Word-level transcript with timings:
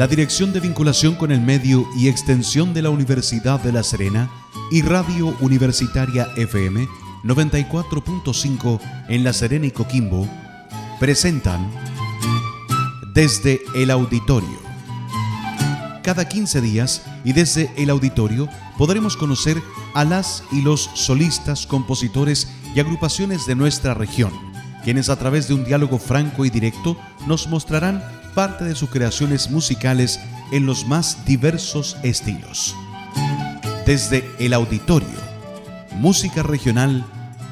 la 0.00 0.06
Dirección 0.06 0.54
de 0.54 0.60
Vinculación 0.60 1.14
con 1.14 1.30
el 1.30 1.42
Medio 1.42 1.86
y 1.94 2.08
Extensión 2.08 2.72
de 2.72 2.80
la 2.80 2.88
Universidad 2.88 3.60
de 3.60 3.70
La 3.70 3.82
Serena 3.82 4.30
y 4.70 4.80
Radio 4.80 5.36
Universitaria 5.40 6.26
FM 6.38 6.88
94.5 7.22 8.80
en 9.10 9.24
La 9.24 9.34
Serena 9.34 9.66
y 9.66 9.70
Coquimbo 9.70 10.26
presentan 10.98 11.70
Desde 13.12 13.60
el 13.74 13.90
Auditorio. 13.90 14.58
Cada 16.02 16.26
15 16.26 16.62
días 16.62 17.02
y 17.22 17.34
desde 17.34 17.70
el 17.76 17.90
auditorio 17.90 18.48
podremos 18.78 19.18
conocer 19.18 19.60
a 19.92 20.06
las 20.06 20.44
y 20.50 20.62
los 20.62 20.88
solistas, 20.94 21.66
compositores 21.66 22.50
y 22.74 22.80
agrupaciones 22.80 23.44
de 23.44 23.54
nuestra 23.54 23.92
región, 23.92 24.32
quienes 24.82 25.10
a 25.10 25.16
través 25.16 25.46
de 25.46 25.52
un 25.52 25.64
diálogo 25.66 25.98
franco 25.98 26.46
y 26.46 26.48
directo 26.48 26.96
nos 27.26 27.48
mostrarán 27.48 28.02
parte 28.34 28.64
de 28.64 28.74
sus 28.74 28.90
creaciones 28.90 29.50
musicales 29.50 30.20
en 30.52 30.66
los 30.66 30.86
más 30.86 31.24
diversos 31.24 31.96
estilos. 32.02 32.74
Desde 33.86 34.28
el 34.38 34.52
auditorio, 34.52 35.08
música 35.92 36.42
regional 36.42 37.04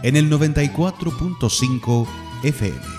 en 0.02 0.16
el 0.16 0.30
94.5 0.30 2.06
FM. 2.44 2.97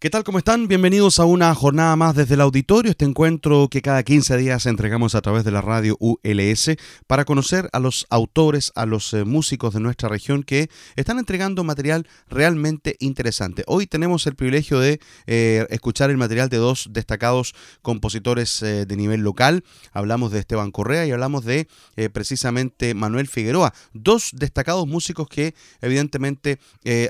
¿Qué 0.00 0.08
tal? 0.08 0.24
¿Cómo 0.24 0.38
están? 0.38 0.66
Bienvenidos 0.66 1.20
a 1.20 1.26
una 1.26 1.54
jornada 1.54 1.94
más 1.94 2.16
desde 2.16 2.32
el 2.32 2.40
auditorio, 2.40 2.92
este 2.92 3.04
encuentro 3.04 3.68
que 3.68 3.82
cada 3.82 4.02
15 4.02 4.38
días 4.38 4.64
entregamos 4.64 5.14
a 5.14 5.20
través 5.20 5.44
de 5.44 5.50
la 5.50 5.60
radio 5.60 5.98
ULS 6.00 6.70
para 7.06 7.26
conocer 7.26 7.68
a 7.74 7.80
los 7.80 8.06
autores, 8.08 8.72
a 8.76 8.86
los 8.86 9.12
eh, 9.12 9.24
músicos 9.24 9.74
de 9.74 9.80
nuestra 9.80 10.08
región 10.08 10.42
que 10.42 10.70
están 10.96 11.18
entregando 11.18 11.64
material 11.64 12.08
realmente 12.30 12.96
interesante. 12.98 13.62
Hoy 13.66 13.86
tenemos 13.86 14.26
el 14.26 14.36
privilegio 14.36 14.80
de 14.80 15.00
eh, 15.26 15.66
escuchar 15.68 16.08
el 16.08 16.16
material 16.16 16.48
de 16.48 16.56
dos 16.56 16.88
destacados 16.90 17.54
compositores 17.82 18.62
eh, 18.62 18.86
de 18.86 18.96
nivel 18.96 19.20
local. 19.20 19.64
Hablamos 19.92 20.32
de 20.32 20.38
Esteban 20.38 20.70
Correa 20.70 21.04
y 21.04 21.10
hablamos 21.10 21.44
de 21.44 21.68
precisamente 22.14 22.94
Manuel 22.94 23.28
Figueroa, 23.28 23.74
dos 23.92 24.30
destacados 24.32 24.86
músicos 24.86 25.28
que 25.28 25.54
evidentemente 25.82 26.58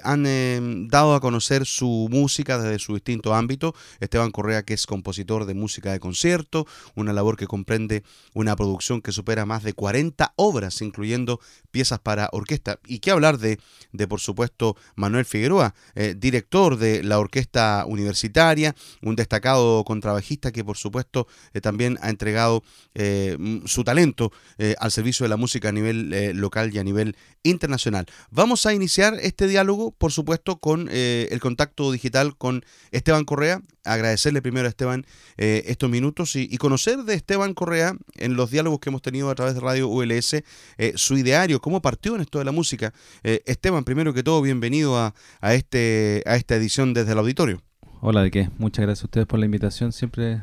han 0.03 0.89
dado 0.89 1.15
a 1.15 1.21
conocer 1.21 1.67
su 1.67 2.09
música 2.11 2.59
desde 2.59 2.80
su 2.81 2.95
distinto 2.95 3.35
ámbito. 3.35 3.75
Esteban 4.01 4.31
Correa, 4.31 4.65
que 4.65 4.75
es 4.75 4.87
compositor 4.87 5.47
de 5.47 5.55
música 5.55 5.93
de 5.93 6.01
concierto, 6.01 6.67
una 6.95 7.13
labor 7.13 7.37
que 7.37 7.47
comprende 7.47 8.03
una 8.35 8.57
producción 8.57 9.01
que 9.01 9.13
supera 9.13 9.47
más 9.47 9.63
de 9.63 9.73
40 9.73 10.33
obras, 10.37 10.83
incluyendo 10.83 11.41
piezas 11.71 11.99
para 12.01 12.29
orquesta. 12.33 12.79
Y 12.87 12.99
qué 12.99 13.11
hablar 13.11 13.39
de, 13.39 13.59
de 13.93 14.09
por 14.09 14.21
supuesto, 14.21 14.77
Manuel 14.97 15.25
Figueroa, 15.25 15.75
eh, 15.95 16.15
director 16.17 16.77
de 16.77 17.03
la 17.03 17.19
orquesta 17.19 17.85
universitaria, 17.87 18.75
un 19.03 19.17
destacado 19.17 19.85
contrabajista 19.85 20.53
que, 20.53 20.65
por 20.65 20.77
supuesto, 20.77 21.27
eh, 21.53 21.61
también 21.61 21.99
ha 22.03 22.11
entregado 22.11 22.63
eh, 22.95 23.37
su 23.67 23.85
talento 23.85 24.33
al 24.79 24.91
servicio 24.91 25.25
de 25.25 25.31
la 25.31 25.37
música 25.37 25.71
a 25.71 25.73
nivel 25.73 26.11
local 26.37 26.75
y 26.75 26.79
a 26.79 26.85
nivel 26.85 27.17
internacional. 27.43 28.07
Vamos 28.31 28.67
a 28.67 28.75
iniciar 28.75 29.15
este 29.21 29.47
diálogo, 29.47 29.93
por 29.93 30.13
supuesto, 30.13 30.59
con 30.59 30.89
el 30.91 31.41
contacto 31.41 31.91
digital 31.93 32.37
con 32.37 32.65
Esteban 32.91 33.25
Correa. 33.25 33.63
Agradecerle 33.85 34.43
primero 34.43 34.67
a 34.67 34.69
Esteban 34.69 35.07
eh, 35.37 35.65
estos 35.67 35.91
minutos 35.91 36.37
y, 36.37 36.57
conocer 36.59 36.99
de 37.05 37.15
Esteban 37.15 37.55
Correa 37.55 37.95
en 38.17 38.35
los 38.35 38.51
diálogos 38.51 38.81
que 38.81 38.91
hemos 38.91 39.03
tenido 39.03 39.31
a 39.31 39.35
través 39.35 39.55
de 39.55 39.61
Radio 39.61 39.89
ULS 39.89 40.35
eh, 40.35 40.93
su 40.97 41.17
ideario, 41.17 41.61
cómo 41.61 41.81
partió 41.81 42.15
en 42.15 42.21
esto 42.21 42.39
de 42.39 42.45
la 42.45 42.53
música. 42.53 42.93
Eh, 43.23 43.41
Esteban, 43.47 43.85
primero 43.85 44.13
que 44.13 44.23
todo, 44.23 44.43
bienvenido 44.43 44.99
a, 44.99 45.15
este, 45.55 46.23
a 46.27 46.37
esta 46.37 46.57
edición 46.57 46.93
desde 46.93 47.13
el 47.13 47.19
auditorio. 47.19 47.63
Hola, 48.01 48.23
¿de 48.23 48.31
qué? 48.31 48.51
Muchas 48.59 48.85
gracias 48.85 49.05
a 49.05 49.07
ustedes 49.07 49.27
por 49.27 49.39
la 49.39 49.47
invitación. 49.47 49.93
Siempre 49.93 50.43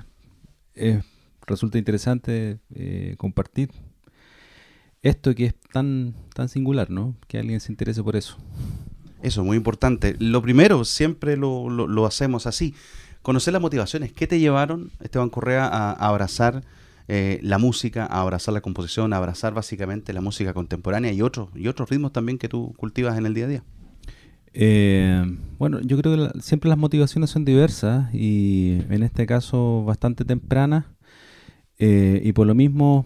resulta 1.45 1.77
interesante 1.77 2.59
compartir 3.17 3.71
esto 5.01 5.33
que 5.35 5.45
es 5.45 5.55
tan, 5.73 6.13
tan 6.33 6.49
singular, 6.49 6.89
¿no? 6.89 7.15
Que 7.27 7.39
alguien 7.39 7.59
se 7.59 7.71
interese 7.71 8.03
por 8.03 8.15
eso. 8.15 8.37
Eso, 9.21 9.43
muy 9.43 9.57
importante. 9.57 10.15
Lo 10.19 10.41
primero, 10.41 10.85
siempre 10.85 11.37
lo, 11.37 12.05
hacemos 12.05 12.45
así. 12.47 12.75
Conocer 13.21 13.53
las 13.53 13.61
motivaciones. 13.61 14.13
¿Qué 14.13 14.27
te 14.27 14.39
llevaron, 14.39 14.91
Esteban 15.01 15.29
Correa, 15.29 15.67
a, 15.67 15.91
abrazar 15.91 16.63
eh, 17.07 17.39
la 17.41 17.57
música, 17.57 18.05
a 18.05 18.21
abrazar 18.21 18.53
la 18.53 18.61
composición, 18.61 19.13
a 19.13 19.17
abrazar 19.17 19.53
básicamente 19.53 20.13
la 20.13 20.21
música 20.21 20.53
contemporánea 20.53 21.11
y 21.11 21.21
otros, 21.21 21.49
y 21.55 21.67
otros 21.67 21.89
ritmos 21.89 22.13
también 22.13 22.37
que 22.37 22.47
tú 22.47 22.73
cultivas 22.77 23.17
en 23.17 23.25
el 23.25 23.33
día 23.33 23.45
a 23.45 23.47
día? 23.47 23.63
Eh, 24.53 25.37
bueno, 25.57 25.79
yo 25.81 25.97
creo 25.97 26.31
que 26.31 26.39
siempre 26.41 26.69
las 26.69 26.77
motivaciones 26.77 27.29
son 27.29 27.45
diversas 27.45 28.13
y 28.13 28.79
en 28.89 29.03
este 29.03 29.25
caso 29.25 29.83
bastante 29.83 30.25
tempranas 30.25 30.85
eh, 31.77 32.21
y 32.23 32.31
por 32.31 32.47
lo 32.47 32.55
mismo 32.55 33.05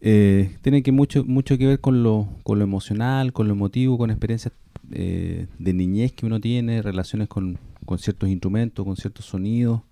tiene 0.00 0.84
que 0.84 0.92
mucho, 0.92 1.24
mucho 1.24 1.58
que 1.58 1.66
ver 1.66 1.80
con 1.80 2.04
lo, 2.04 2.28
con 2.44 2.58
lo 2.58 2.64
emocional, 2.64 3.32
con 3.32 3.48
lo 3.48 3.54
emotivo, 3.54 3.98
con 3.98 4.10
experiencias 4.10 4.52
eh, 4.92 5.46
de 5.58 5.72
niñez 5.72 6.12
que 6.12 6.26
uno 6.26 6.40
tiene, 6.40 6.82
relaciones 6.82 7.28
con, 7.28 7.58
ciertos 7.98 8.28
instrumentos, 8.28 8.84
con 8.84 8.96
ciertos 8.96 9.26
sonidos. 9.26 9.82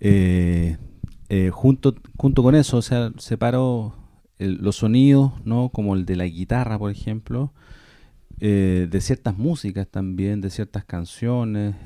Eh, 0.00 0.76
eh, 1.28 1.50
junto, 1.50 1.94
junto 2.16 2.42
con 2.42 2.54
eso, 2.54 2.78
o 2.78 2.82
sea, 2.82 3.12
separo 3.18 3.94
los 4.38 4.76
sonidos, 4.76 5.32
¿no? 5.44 5.68
Como 5.68 5.94
el 5.94 6.04
de 6.04 6.16
la 6.16 6.24
guitarra, 6.24 6.78
por 6.78 6.90
ejemplo, 6.90 7.52
de 8.38 8.98
ciertas 9.00 9.38
músicas 9.38 9.86
también, 9.86 10.40
de 10.40 10.50
ciertas 10.50 10.84
canciones 10.84 11.76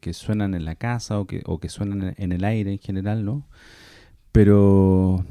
que 0.00 0.12
suenan 0.12 0.54
en 0.54 0.64
la 0.64 0.74
casa 0.74 1.20
o 1.20 1.26
que, 1.28 1.42
o 1.46 1.60
que 1.60 1.68
suenan 1.68 2.14
en 2.18 2.32
el 2.32 2.42
aire 2.44 2.72
en 2.72 2.80
general, 2.80 3.24
¿no? 3.24 3.46
Pero 4.32 5.24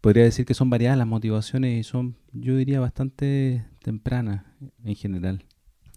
podría 0.00 0.24
decir 0.24 0.44
que 0.44 0.54
son 0.54 0.68
variadas 0.68 0.98
las 0.98 1.06
motivaciones 1.06 1.78
y 1.78 1.84
son, 1.84 2.16
yo 2.32 2.56
diría, 2.56 2.80
bastante 2.80 3.64
tempranas 3.84 4.42
en 4.82 4.96
general. 4.96 5.44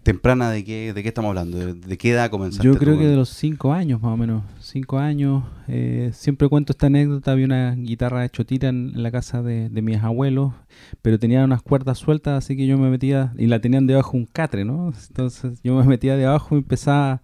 ¿Temprana 0.03 0.51
de 0.51 0.63
qué, 0.63 0.93
de 0.93 1.03
qué 1.03 1.09
estamos 1.09 1.29
hablando? 1.29 1.73
¿De, 1.73 1.97
qué 1.97 2.11
edad 2.11 2.29
comenzaste? 2.29 2.65
Yo 2.65 2.77
creo 2.77 2.97
que 2.97 3.07
de 3.07 3.15
los 3.15 3.29
cinco 3.29 3.73
años 3.73 4.01
más 4.01 4.13
o 4.13 4.17
menos. 4.17 4.43
Cinco 4.59 4.99
años. 4.99 5.43
Eh, 5.67 6.11
siempre 6.13 6.47
cuento 6.47 6.73
esta 6.73 6.87
anécdota. 6.87 7.31
Había 7.31 7.45
una 7.45 7.75
guitarra 7.75 8.21
de 8.21 8.29
chotita 8.29 8.67
en, 8.67 9.01
la 9.01 9.11
casa 9.11 9.41
de, 9.41 9.69
mis 9.81 9.97
abuelos, 9.97 10.53
pero 11.01 11.17
tenía 11.17 11.43
unas 11.43 11.61
cuerdas 11.61 11.97
sueltas, 11.97 12.43
así 12.43 12.55
que 12.55 12.67
yo 12.67 12.77
me 12.77 12.89
metía, 12.89 13.33
y 13.37 13.47
la 13.47 13.59
tenían 13.59 13.87
debajo 13.87 14.15
un 14.15 14.25
catre, 14.25 14.63
¿no? 14.63 14.93
Entonces 15.07 15.61
yo 15.63 15.75
me 15.75 15.83
metía 15.83 16.15
debajo 16.15 16.55
y 16.55 16.59
empezaba 16.59 17.21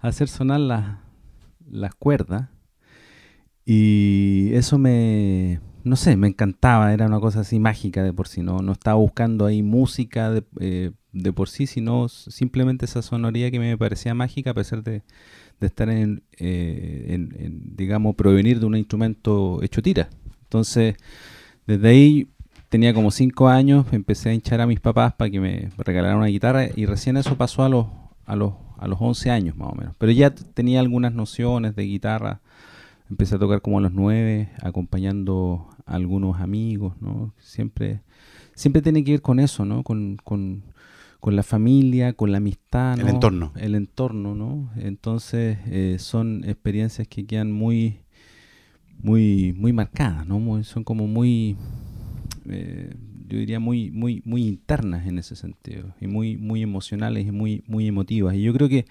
a 0.00 0.08
hacer 0.08 0.28
sonar 0.28 0.60
las 0.60 1.94
cuerdas. 1.94 2.48
Y 3.64 4.50
eso 4.52 4.78
me, 4.78 5.60
no 5.86 5.94
sé, 5.94 6.16
me 6.16 6.26
encantaba, 6.26 6.92
era 6.92 7.06
una 7.06 7.20
cosa 7.20 7.40
así 7.40 7.60
mágica 7.60 8.02
de 8.02 8.12
por 8.12 8.26
sí, 8.26 8.42
no, 8.42 8.58
no 8.58 8.72
estaba 8.72 8.96
buscando 8.96 9.46
ahí 9.46 9.62
música 9.62 10.32
de, 10.32 10.42
eh, 10.58 10.90
de 11.12 11.32
por 11.32 11.48
sí, 11.48 11.68
sino 11.68 12.08
simplemente 12.08 12.86
esa 12.86 13.02
sonoría 13.02 13.52
que 13.52 13.60
me 13.60 13.78
parecía 13.78 14.12
mágica 14.12 14.50
a 14.50 14.54
pesar 14.54 14.82
de, 14.82 15.02
estar 15.60 15.88
eh, 15.88 15.94
en, 16.00 16.22
en, 16.38 17.76
digamos, 17.76 18.16
provenir 18.16 18.58
de 18.58 18.66
un 18.66 18.76
instrumento 18.76 19.62
hecho 19.62 19.80
tira. 19.80 20.10
Entonces, 20.42 20.96
desde 21.68 21.88
ahí 21.88 22.28
tenía 22.68 22.92
como 22.92 23.12
cinco 23.12 23.48
años, 23.48 23.86
empecé 23.92 24.30
a 24.30 24.34
hinchar 24.34 24.60
a 24.60 24.66
mis 24.66 24.80
papás 24.80 25.12
para 25.14 25.30
que 25.30 25.38
me 25.38 25.70
regalaran 25.78 26.18
una 26.18 26.26
guitarra 26.26 26.66
y 26.74 26.86
recién 26.86 27.16
eso 27.16 27.36
pasó 27.36 27.62
a 27.62 27.68
los, 27.68 27.86
a 28.24 28.34
los, 28.34 28.54
a 28.76 28.88
los 28.88 28.98
11 29.00 29.30
años 29.30 29.56
más 29.56 29.72
o 29.72 29.76
menos. 29.76 29.94
Pero 29.98 30.10
ya 30.10 30.30
tenía 30.34 30.80
algunas 30.80 31.12
nociones 31.14 31.76
de 31.76 31.84
guitarra, 31.84 32.40
empecé 33.10 33.36
a 33.36 33.38
tocar 33.38 33.60
como 33.62 33.78
a 33.78 33.80
los 33.80 33.92
nueve, 33.92 34.50
acompañando 34.62 35.68
algunos 35.84 36.40
amigos, 36.40 36.94
¿no? 37.00 37.34
Siempre, 37.38 38.02
siempre 38.54 38.82
tiene 38.82 39.04
que 39.04 39.12
ver 39.12 39.22
con 39.22 39.40
eso, 39.40 39.64
¿no? 39.64 39.82
Con, 39.82 40.16
con, 40.22 40.62
la 41.28 41.42
familia, 41.42 42.12
con 42.12 42.30
la 42.30 42.38
amistad, 42.38 43.00
El 43.00 43.08
entorno. 43.08 43.52
El 43.56 43.74
entorno, 43.74 44.36
¿no? 44.36 44.70
Entonces 44.76 45.58
eh, 45.66 45.96
son 45.98 46.44
experiencias 46.44 47.08
que 47.08 47.26
quedan 47.26 47.50
muy, 47.50 47.98
muy, 49.02 49.52
muy 49.56 49.72
marcadas, 49.72 50.24
¿no? 50.26 50.62
son 50.62 50.84
como 50.84 51.08
muy, 51.08 51.56
eh, 52.48 52.94
yo 53.28 53.38
diría 53.38 53.58
muy, 53.58 53.90
muy, 53.90 54.22
muy 54.24 54.46
internas 54.46 55.06
en 55.08 55.18
ese 55.18 55.34
sentido 55.34 55.94
y 56.00 56.06
muy, 56.06 56.36
muy 56.36 56.62
emocionales 56.62 57.26
y 57.26 57.32
muy, 57.32 57.64
muy 57.66 57.88
emotivas. 57.88 58.36
Y 58.36 58.42
yo 58.42 58.52
creo 58.52 58.68
que 58.68 58.86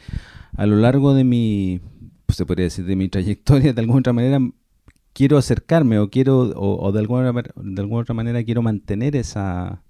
a 0.57 0.65
lo 0.65 0.75
largo 0.75 1.13
de 1.13 1.23
mi, 1.23 1.79
pues 2.25 2.37
se 2.37 2.45
podría 2.45 2.65
decir, 2.65 2.85
de 2.85 2.95
mi 2.95 3.09
trayectoria, 3.09 3.73
de 3.73 3.81
alguna 3.81 3.99
otra 3.99 4.13
manera, 4.13 4.39
quiero 5.13 5.37
acercarme 5.37 5.99
o 5.99 6.09
quiero 6.09 6.51
o, 6.55 6.91
de 6.91 6.99
alguna 6.99 7.31
de 7.31 7.81
alguna 7.81 8.01
otra 8.01 8.13
manera 8.13 8.43
quiero 8.43 8.61
mantener 8.61 9.15
esa 9.15 9.81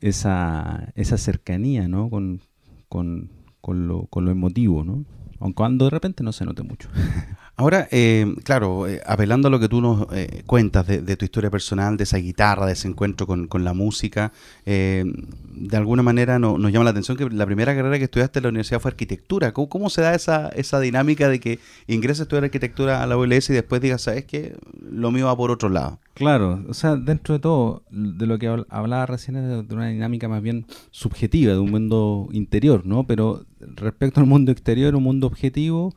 esa, 0.00 0.92
esa 0.96 1.16
cercanía 1.16 1.86
¿no? 1.86 2.10
con, 2.10 2.40
con, 2.88 3.30
con, 3.60 3.86
lo, 3.86 4.06
con 4.06 4.24
lo 4.24 4.32
emotivo, 4.32 4.84
¿no? 4.84 5.04
aunque 5.38 5.56
cuando 5.56 5.86
de 5.86 5.90
repente 5.90 6.22
no 6.22 6.32
se 6.32 6.44
note 6.44 6.62
mucho. 6.62 6.88
Ahora, 7.62 7.86
eh, 7.92 8.26
claro, 8.42 8.86
apelando 9.06 9.46
a 9.46 9.50
lo 9.52 9.60
que 9.60 9.68
tú 9.68 9.80
nos 9.80 10.08
eh, 10.12 10.42
cuentas 10.46 10.84
de, 10.84 11.16
tu 11.16 11.24
historia 11.24 11.48
personal, 11.48 11.96
de 11.96 12.02
esa 12.02 12.16
guitarra, 12.16 12.66
de 12.66 12.72
ese 12.72 12.88
encuentro 12.88 13.24
con, 13.24 13.48
la 13.62 13.72
música, 13.72 14.32
de 14.66 15.76
alguna 15.76 16.02
manera 16.02 16.40
nos 16.40 16.72
llama 16.72 16.86
la 16.86 16.90
atención 16.90 17.16
que 17.16 17.30
la 17.30 17.46
primera 17.46 17.72
carrera 17.72 17.98
que 17.98 18.04
estudiaste 18.04 18.40
en 18.40 18.42
la 18.42 18.48
universidad 18.48 18.80
fue 18.80 18.90
arquitectura. 18.90 19.52
¿Cómo, 19.52 19.90
se 19.90 20.02
da 20.02 20.12
esa, 20.12 20.48
esa 20.48 20.80
dinámica 20.80 21.28
de 21.28 21.38
que 21.38 21.60
ingreses 21.86 22.20
a 22.20 22.22
estudiar 22.24 22.42
arquitectura 22.42 23.00
a 23.00 23.06
la 23.06 23.16
ULS 23.16 23.50
y 23.50 23.52
después 23.52 23.80
digas, 23.80 24.02
sabes 24.02 24.24
que 24.24 24.56
lo 24.80 25.12
mío 25.12 25.26
va 25.26 25.36
por 25.36 25.52
otro 25.52 25.68
lado? 25.68 26.00
Claro, 26.14 26.64
o 26.68 26.74
sea, 26.74 26.96
dentro 26.96 27.34
de 27.34 27.38
todo, 27.38 27.84
de 27.90 28.26
lo 28.26 28.40
que 28.40 28.48
hablaba 28.48 29.06
recién 29.06 29.36
es 29.36 29.68
de 29.68 29.74
una 29.74 29.86
dinámica 29.86 30.28
más 30.28 30.42
bien 30.42 30.66
subjetiva, 30.90 31.52
de 31.52 31.60
un 31.60 31.70
mundo 31.70 32.28
interior, 32.32 32.84
¿no? 32.84 33.06
Pero 33.06 33.46
respecto 33.60 34.18
al 34.18 34.26
mundo 34.26 34.50
exterior, 34.50 34.96
un 34.96 35.04
mundo 35.04 35.28
objetivo 35.28 35.94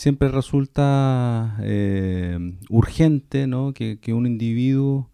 siempre 0.00 0.28
resulta 0.28 1.58
eh, 1.60 2.54
urgente 2.70 3.46
¿no? 3.46 3.74
que, 3.74 3.98
un 4.14 4.26
individuo, 4.26 5.10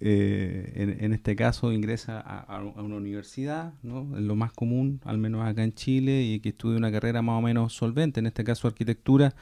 eh, 0.00 0.96
en, 1.00 1.12
este 1.12 1.34
caso, 1.34 1.72
ingresa 1.72 2.20
a, 2.20 2.62
una 2.62 2.94
universidad, 2.94 3.72
¿no? 3.82 4.16
es 4.16 4.22
lo 4.22 4.36
más 4.36 4.52
común, 4.52 5.00
al 5.04 5.18
menos 5.18 5.44
acá 5.44 5.64
en 5.64 5.74
Chile, 5.74 6.22
y 6.22 6.38
que 6.38 6.50
estudie 6.50 6.76
una 6.76 6.92
carrera 6.92 7.22
más 7.22 7.40
o 7.40 7.42
menos 7.42 7.72
solvente, 7.72 8.20
en 8.20 8.28
este 8.28 8.44
caso 8.44 8.68
arquitectura, 8.68 9.34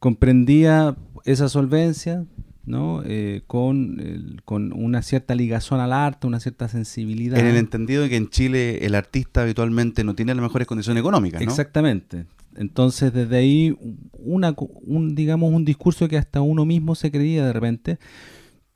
comprendía 0.00 0.96
esa 1.24 1.48
solvencia, 1.48 2.26
¿no? 2.66 3.02
Eh, 3.06 3.42
con, 3.46 4.36
con, 4.44 4.72
una 4.74 5.00
cierta 5.00 5.34
ligazón 5.34 5.80
al 5.80 5.94
arte, 5.94 6.26
una 6.26 6.40
cierta 6.40 6.68
sensibilidad. 6.68 7.38
En 7.38 7.46
el 7.46 7.56
entendido 7.56 8.02
de 8.02 8.10
que 8.10 8.16
en 8.16 8.28
Chile 8.28 8.84
el 8.84 8.94
artista 8.94 9.42
habitualmente 9.42 10.04
no 10.04 10.14
tiene 10.14 10.34
las 10.34 10.42
mejores 10.42 10.66
condiciones 10.66 11.00
económicas, 11.00 11.40
¿no? 11.40 11.50
Exactamente. 11.50 12.26
Entonces, 12.56 13.12
desde 13.12 13.36
ahí, 13.36 13.76
una, 14.12 14.54
un, 14.82 15.14
digamos, 15.14 15.52
un 15.52 15.64
discurso 15.64 16.08
que 16.08 16.18
hasta 16.18 16.40
uno 16.40 16.64
mismo 16.64 16.94
se 16.94 17.10
creía 17.10 17.46
de 17.46 17.52
repente, 17.52 17.98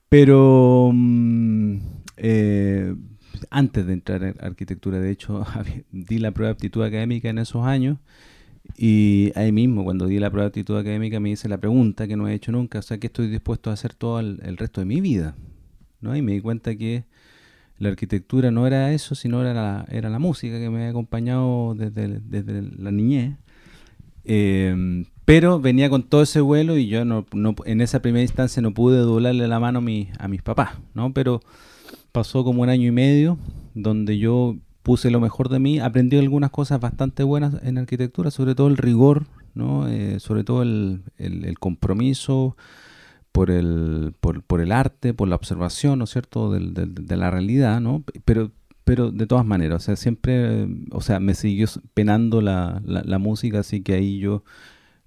pero 0.08 0.90
mm, 0.92 1.76
eh, 2.16 2.94
antes 3.50 3.86
de 3.86 3.92
entrar 3.92 4.22
en 4.24 4.34
arquitectura, 4.40 4.98
de 4.98 5.10
hecho, 5.10 5.44
di 5.92 6.18
la 6.18 6.32
prueba 6.32 6.48
de 6.48 6.54
aptitud 6.54 6.82
académica 6.82 7.28
en 7.28 7.38
esos 7.38 7.64
años, 7.64 7.98
y 8.76 9.32
ahí 9.34 9.52
mismo, 9.52 9.84
cuando 9.84 10.06
di 10.06 10.18
la 10.18 10.30
prueba 10.30 10.44
de 10.44 10.48
aptitud 10.48 10.76
académica, 10.76 11.20
me 11.20 11.30
hice 11.30 11.48
la 11.48 11.58
pregunta 11.58 12.06
que 12.06 12.16
no 12.16 12.28
he 12.28 12.34
hecho 12.34 12.52
nunca, 12.52 12.80
o 12.80 12.82
sea, 12.82 12.98
¿qué 12.98 13.06
estoy 13.06 13.28
dispuesto 13.28 13.70
a 13.70 13.72
hacer 13.74 13.94
todo 13.94 14.20
el, 14.20 14.56
resto 14.56 14.80
de 14.80 14.86
mi 14.86 15.00
vida? 15.00 15.36
¿no? 16.00 16.16
Y 16.16 16.22
me 16.22 16.32
di 16.32 16.40
cuenta 16.40 16.76
que 16.76 17.04
la 17.78 17.88
arquitectura 17.90 18.50
no 18.50 18.66
era 18.66 18.92
eso, 18.92 19.14
sino 19.14 19.40
era 19.40 19.54
la, 19.54 19.86
era 19.88 20.10
la 20.10 20.18
música 20.18 20.58
que 20.58 20.68
me 20.68 20.78
había 20.78 20.90
acompañado 20.90 21.74
desde, 21.74 22.20
desde 22.20 22.62
la 22.76 22.90
niñez. 22.90 23.36
Em, 24.30 25.06
pero 25.24 25.58
venía 25.58 25.88
con 25.88 26.02
todo 26.02 26.22
ese 26.22 26.42
vuelo 26.42 26.76
y 26.76 26.86
yo 26.86 27.06
no, 27.06 27.24
en 27.64 27.80
esa 27.80 28.02
primera 28.02 28.22
instancia 28.22 28.60
no 28.60 28.74
pude 28.74 28.98
doblarle 28.98 29.48
la 29.48 29.58
mano 29.58 29.78
a, 29.78 29.82
mi, 29.82 30.10
a 30.18 30.28
mis 30.28 30.42
papás, 30.42 30.72
¿no? 30.94 31.14
Pero 31.14 31.40
pasó 32.12 32.44
como 32.44 32.62
un 32.62 32.68
año 32.68 32.86
y 32.86 32.90
medio 32.90 33.38
donde 33.74 34.18
yo 34.18 34.56
puse 34.82 35.10
lo 35.10 35.18
mejor 35.18 35.48
de 35.48 35.58
mí, 35.58 35.80
aprendí 35.80 36.18
algunas 36.18 36.50
cosas 36.50 36.78
bastante 36.78 37.22
buenas 37.22 37.54
en 37.62 37.78
arquitectura, 37.78 38.30
sobre 38.30 38.54
todo 38.54 38.68
el 38.68 38.76
rigor, 38.76 39.26
¿no? 39.54 39.88
Eh, 39.88 40.20
sobre 40.20 40.44
todo 40.44 40.62
el, 40.62 41.02
el, 41.16 41.58
compromiso 41.58 42.54
por 43.32 43.50
el, 43.50 44.14
por, 44.20 44.42
por, 44.42 44.60
el 44.60 44.72
arte, 44.72 45.14
por 45.14 45.28
la 45.28 45.36
observación, 45.36 45.98
¿no 45.98 46.04
es 46.04 46.10
cierto?, 46.10 46.52
del, 46.52 46.74
de 46.74 47.16
la 47.16 47.30
realidad, 47.30 47.80
¿no? 47.80 48.04
Pero 48.26 48.50
pero 48.88 49.10
de 49.10 49.26
todas 49.26 49.44
maneras, 49.44 49.82
o 49.82 49.84
sea, 49.84 49.96
siempre, 49.96 50.66
o 50.92 51.02
sea, 51.02 51.20
me 51.20 51.34
siguió 51.34 51.66
penando 51.92 52.40
la, 52.40 52.80
la, 52.86 53.18
música, 53.18 53.58
así 53.58 53.82
que 53.82 53.92
ahí 53.92 54.18
yo 54.18 54.44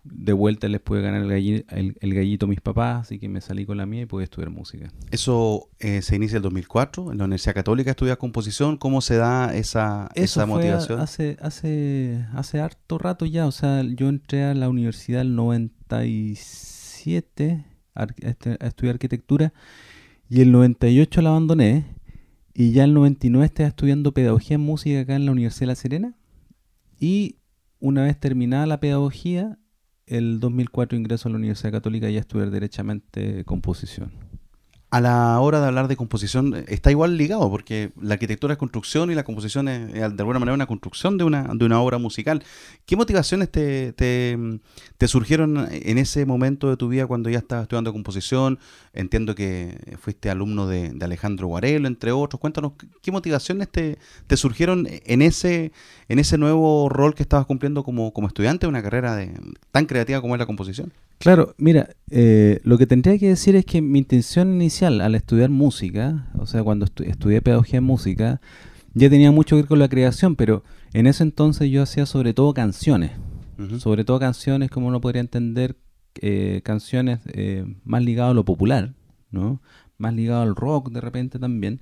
de 0.04 0.33
vuelta 0.33 0.68
les 0.68 0.80
pude 0.80 1.01
ganar 1.01 1.24
el 1.24 1.30
gallito, 1.30 1.75
el, 1.75 2.13
gallito 2.13 2.45
a 2.45 2.50
mis 2.50 2.62
papás, 2.62 3.01
así 3.01 3.18
que 3.18 3.28
me 3.28 3.42
salí 3.42 3.66
con 3.66 3.78
la 3.78 3.88
mía 3.88 4.04
y 4.04 4.06
pude 4.06 4.25
estudiar 4.25 4.51
música. 4.51 4.92
Eso 5.10 5.68
eh, 5.80 6.04
se 6.04 6.16
inicia 6.16 6.36
en 6.36 6.42
el 6.42 6.44
2004, 6.44 7.12
en 7.12 7.18
la 7.18 7.24
Universidad 7.24 7.56
Católica 7.56 7.89
estudias 7.89 8.18
composición, 8.18 8.78
¿cómo 8.78 9.01
se 9.01 9.16
da 9.16 9.51
esa, 9.56 10.12
esa 10.13 10.45
motivación? 10.45 11.00
hace, 11.00 11.38
hace, 11.42 12.24
hace 12.36 12.60
harto 12.60 13.00
rato 13.00 13.25
ya, 13.25 13.48
o 13.48 13.51
sea, 13.51 13.81
yo 13.81 14.10
entré 14.10 14.44
a 14.44 14.54
la 14.54 14.69
universidad 14.69 15.22
el 15.22 15.36
97 15.36 17.66
este, 18.19 18.57
a 18.60 18.68
estudiar 18.68 18.94
arquitectura 18.94 19.54
y 20.30 20.42
el 20.42 20.51
98 20.51 21.19
la 21.24 21.31
abandoné 21.31 22.00
y 22.53 22.71
ya 22.71 22.83
el 22.83 22.94
99 22.94 23.45
estaba 23.45 23.69
estudiando 23.69 24.13
pedagogía 24.13 24.56
en 24.56 24.62
música 24.62 25.01
acá 25.01 25.15
en 25.15 25.25
la 25.25 25.31
Universidad 25.31 25.62
de 25.62 25.68
La 25.68 25.75
Serena. 25.75 26.15
Y 27.00 27.38
una 27.80 28.03
vez 28.03 28.19
terminada 28.19 28.65
la 28.65 28.80
pedagogía, 28.80 29.57
el 30.06 30.39
2004 30.39 30.98
ingreso 30.98 31.30
a 31.30 31.31
la 31.31 31.38
Universidad 31.38 31.71
Católica 31.71 32.09
y 32.09 32.18
a 32.18 32.19
estudiar 32.19 32.51
derechamente 32.51 33.44
composición 33.45 34.12
a 34.92 35.00
la 35.00 35.40
hora 35.40 35.62
de 35.62 35.68
hablar 35.68 35.88
de 35.88 35.96
composición 35.96 36.54
eh, 36.54 36.66
está 36.68 36.92
igual 36.92 37.16
ligado, 37.16 37.50
porque 37.50 37.94
la 38.00 38.16
arquitectura 38.16 38.54
es 38.54 38.58
construcción 38.58 39.10
y 39.10 39.16
la 39.16 39.24
composición 39.24 39.70
es, 39.70 39.94
de 39.94 40.04
alguna 40.04 40.38
manera 40.38 40.54
una 40.54 40.66
construcción 40.68 41.18
de 41.18 41.24
una, 41.24 41.50
de 41.54 41.66
una 41.66 41.80
obra 41.80 41.98
musical. 41.98 42.44
¿Qué 42.86 42.98
motivaciones 42.98 43.50
te, 43.50 43.94
te, 43.94 45.08
surgieron 45.08 45.70
en 45.72 45.98
ese 45.98 46.26
momento 46.26 46.70
de 46.70 46.76
tu 46.76 46.90
vida 46.90 47.08
cuando 47.08 47.30
ya 47.30 47.38
estabas 47.38 47.64
estudiando 47.64 47.94
composición? 47.94 48.60
Entiendo 48.92 49.34
que 49.34 49.98
fuiste 49.98 50.30
alumno 50.30 50.68
de, 50.68 50.94
Alejandro 51.02 51.48
Guarelo, 51.48 51.88
entre 51.88 52.12
otros. 52.12 52.42
Cuéntanos, 52.42 52.74
¿qué 53.02 53.14
motivaciones 53.14 53.70
te, 53.70 53.98
te, 54.28 54.36
surgieron 54.36 54.88
en 54.90 55.22
ese, 55.22 55.72
en 56.12 56.19
ese 56.19 56.38
nuevo 56.38 56.90
rol 56.90 57.16
que 57.16 57.24
estabas 57.24 57.46
cumpliendo 57.46 57.84
como, 57.86 58.12
como 58.12 58.28
estudiante 58.28 58.66
de 58.66 58.69
una 58.69 58.84
carrera 58.84 59.16
de, 59.16 59.31
tan 59.72 59.86
creativa 59.86 60.19
como 60.19 60.36
es 60.36 60.40
la 60.40 60.46
composición? 60.46 60.92
Claro, 61.19 61.56
mira, 61.58 61.92
eh, 62.10 62.60
lo 62.63 62.78
que 62.78 62.86
tendría 62.86 63.18
que 63.18 63.30
decir 63.30 63.56
es 63.56 63.63
que 63.63 63.81
mi 63.81 64.00
intención 64.00 64.54
inicial 64.54 65.00
al 65.00 65.16
estudiar 65.16 65.50
música, 65.50 66.28
o 66.38 66.46
sea, 66.46 66.63
cuando 66.63 66.86
estudié 66.86 67.42
pedagogía 67.42 67.78
en 67.78 67.86
música, 67.86 68.42
ya 68.94 69.10
tenía 69.10 69.31
mucho 69.31 69.56
que 69.56 69.62
ver 69.62 69.69
con 69.69 69.80
la 69.80 69.88
creación, 69.88 70.36
pero 70.36 70.66
en 70.92 71.08
ese 71.08 71.24
entonces 71.24 71.72
yo 71.72 71.81
hacía 71.81 72.06
sobre 72.06 72.34
todo 72.34 72.54
canciones, 72.54 73.12
sobre 73.78 74.04
todo 74.04 74.19
canciones, 74.19 74.69
como 74.69 74.88
uno 74.88 75.00
podría 75.00 75.22
entender, 75.22 75.78
eh, 76.16 76.60
canciones 76.66 77.19
eh, 77.28 77.64
más 77.86 78.04
ligadas 78.04 78.31
a 78.31 78.34
lo 78.34 78.44
popular, 78.44 78.96
¿no? 79.30 79.62
Más 79.98 80.14
ligado 80.14 80.42
al 80.42 80.57
rock 80.57 80.92
de 80.92 81.00
repente 81.00 81.40
también. 81.40 81.80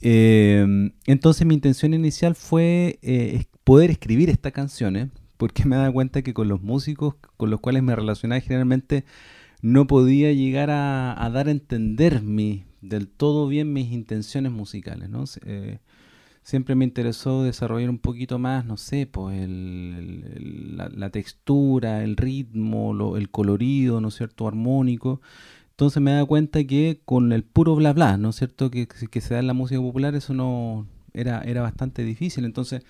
Entonces 0.00 1.46
mi 1.46 1.54
intención 1.54 1.94
inicial 1.94 2.34
fue 2.34 2.98
poder 3.64 3.90
escribir 3.90 4.30
estas 4.30 4.52
canciones 4.52 5.08
porque 5.36 5.64
me 5.64 5.76
dado 5.76 5.92
cuenta 5.92 6.22
que 6.22 6.34
con 6.34 6.48
los 6.48 6.62
músicos 6.62 7.14
con 7.36 7.50
los 7.50 7.60
cuales 7.60 7.82
me 7.82 7.96
relacionaba 7.96 8.40
generalmente 8.40 9.04
no 9.62 9.86
podía 9.86 10.32
llegar 10.32 10.70
a, 10.70 11.30
dar 11.32 11.48
a 11.48 11.50
entender 11.50 12.22
mi, 12.22 12.66
del 12.80 13.08
todo 13.08 13.48
bien 13.48 13.72
mis 13.72 13.90
intenciones 13.92 14.52
musicales, 14.52 15.08
¿no? 15.08 15.24
Eh, 15.44 15.78
siempre 16.42 16.74
me 16.74 16.84
interesó 16.84 17.42
desarrollar 17.42 17.90
un 17.90 17.98
poquito 17.98 18.38
más, 18.38 18.64
no 18.64 18.76
sé, 18.76 19.06
pues 19.06 19.40
el, 19.40 20.76
la, 20.76 21.10
textura, 21.10 22.04
el 22.04 22.16
ritmo, 22.16 23.16
el 23.16 23.30
colorido, 23.30 24.00
¿no 24.00 24.08
es 24.08 24.14
cierto?, 24.14 24.46
armónico. 24.46 25.20
Entonces 25.76 26.02
me 26.02 26.12
dado 26.12 26.26
cuenta 26.26 26.64
que 26.64 27.02
con 27.04 27.32
el 27.32 27.44
puro 27.44 27.74
bla 27.74 27.92
bla, 27.92 28.16
¿no 28.16 28.30
es 28.30 28.36
cierto?, 28.36 28.70
que, 28.70 28.86
que 28.88 29.20
se 29.20 29.34
da 29.34 29.40
en 29.40 29.46
la 29.46 29.52
música 29.52 29.78
popular, 29.78 30.14
eso 30.14 30.32
no 30.32 30.86
era, 31.12 31.42
era 31.42 31.60
bastante 31.60 32.02
difícil. 32.02 32.46
Entonces 32.46 32.82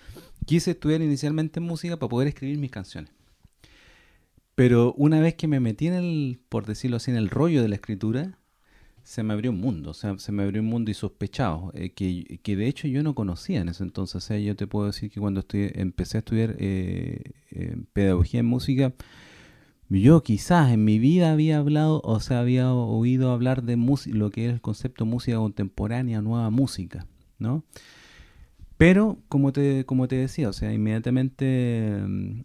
quise 0.44 0.70
estudiar 0.70 1.02
inicialmente 1.02 1.58
música 1.58 1.96
para 1.96 2.08
poder 2.08 2.28
escribir 2.28 2.58
mis 2.58 2.70
canciones. 2.70 3.10
Pero 4.54 4.94
una 4.96 5.18
vez 5.18 5.34
que 5.34 5.48
me 5.48 5.58
metí 5.58 5.88
en 5.88 5.94
el, 5.94 6.40
por 6.48 6.64
decirlo 6.64 6.98
así, 6.98 7.10
en 7.10 7.16
el 7.16 7.28
rollo 7.28 7.60
de 7.60 7.68
la 7.68 7.74
escritura, 7.74 8.38
se 9.02 9.24
me 9.24 9.34
abrió 9.34 9.50
un 9.50 9.60
mundo, 9.60 9.90
o 9.90 9.94
sea, 9.94 10.16
se 10.18 10.30
me 10.30 10.44
abrió 10.44 10.62
un 10.62 10.68
mundo 10.68 10.90
insospechado, 10.90 11.72
eh, 11.74 11.90
que, 11.90 12.38
que, 12.42 12.56
de 12.56 12.68
hecho 12.68 12.86
yo 12.88 13.02
no 13.02 13.16
conocía 13.16 13.60
en 13.60 13.68
ese 13.68 13.82
entonces. 13.82 14.16
O 14.16 14.20
sea, 14.20 14.38
yo 14.38 14.54
te 14.54 14.68
puedo 14.68 14.86
decir 14.86 15.10
que 15.10 15.18
cuando 15.18 15.40
estoy, 15.40 15.72
empecé 15.74 16.18
a 16.18 16.20
estudiar 16.20 16.54
eh, 16.60 17.32
eh, 17.50 17.76
pedagogía 17.92 18.40
en 18.40 18.46
música, 18.46 18.94
yo 19.88 20.22
quizás 20.22 20.72
en 20.72 20.84
mi 20.84 20.98
vida 20.98 21.32
había 21.32 21.58
hablado, 21.58 22.00
o 22.04 22.20
sea, 22.20 22.40
había 22.40 22.72
oído 22.72 23.30
hablar 23.30 23.62
de 23.62 23.76
lo 24.06 24.30
que 24.30 24.46
es 24.46 24.52
el 24.52 24.60
concepto 24.60 25.06
música 25.06 25.38
contemporánea, 25.38 26.22
nueva 26.22 26.50
música, 26.50 27.06
¿no? 27.38 27.64
Pero, 28.76 29.18
como 29.28 29.52
te, 29.52 29.86
como 29.86 30.06
te 30.06 30.16
decía, 30.16 30.50
o 30.50 30.52
sea, 30.52 30.72
inmediatamente 30.72 31.98
mm, 32.06 32.42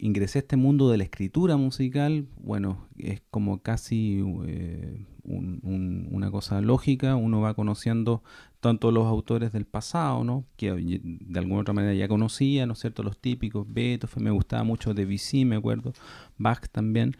ingresé 0.00 0.38
a 0.38 0.40
este 0.40 0.56
mundo 0.56 0.88
de 0.90 0.96
la 0.96 1.04
escritura 1.04 1.58
musical. 1.58 2.26
Bueno, 2.42 2.86
es 2.96 3.20
como 3.30 3.60
casi 3.60 4.24
eh, 4.46 5.04
una 5.24 6.30
cosa 6.30 6.62
lógica. 6.62 7.14
Uno 7.16 7.42
va 7.42 7.52
conociendo 7.52 8.22
tanto 8.60 8.92
los 8.92 9.06
autores 9.06 9.52
del 9.52 9.64
pasado, 9.64 10.22
¿no? 10.22 10.44
Que 10.56 10.72
de 10.72 11.38
alguna 11.38 11.62
otra 11.62 11.74
manera 11.74 11.94
ya 11.94 12.08
conocía, 12.08 12.66
¿no 12.66 12.74
es 12.74 12.78
cierto? 12.78 13.02
Los 13.02 13.18
típicos, 13.18 13.66
Beethoven, 13.68 14.24
me 14.24 14.30
gustaba 14.30 14.62
mucho 14.64 14.94
Debussy, 14.94 15.44
me 15.44 15.56
acuerdo, 15.56 15.92
Bach 16.38 16.68
también. 16.70 17.16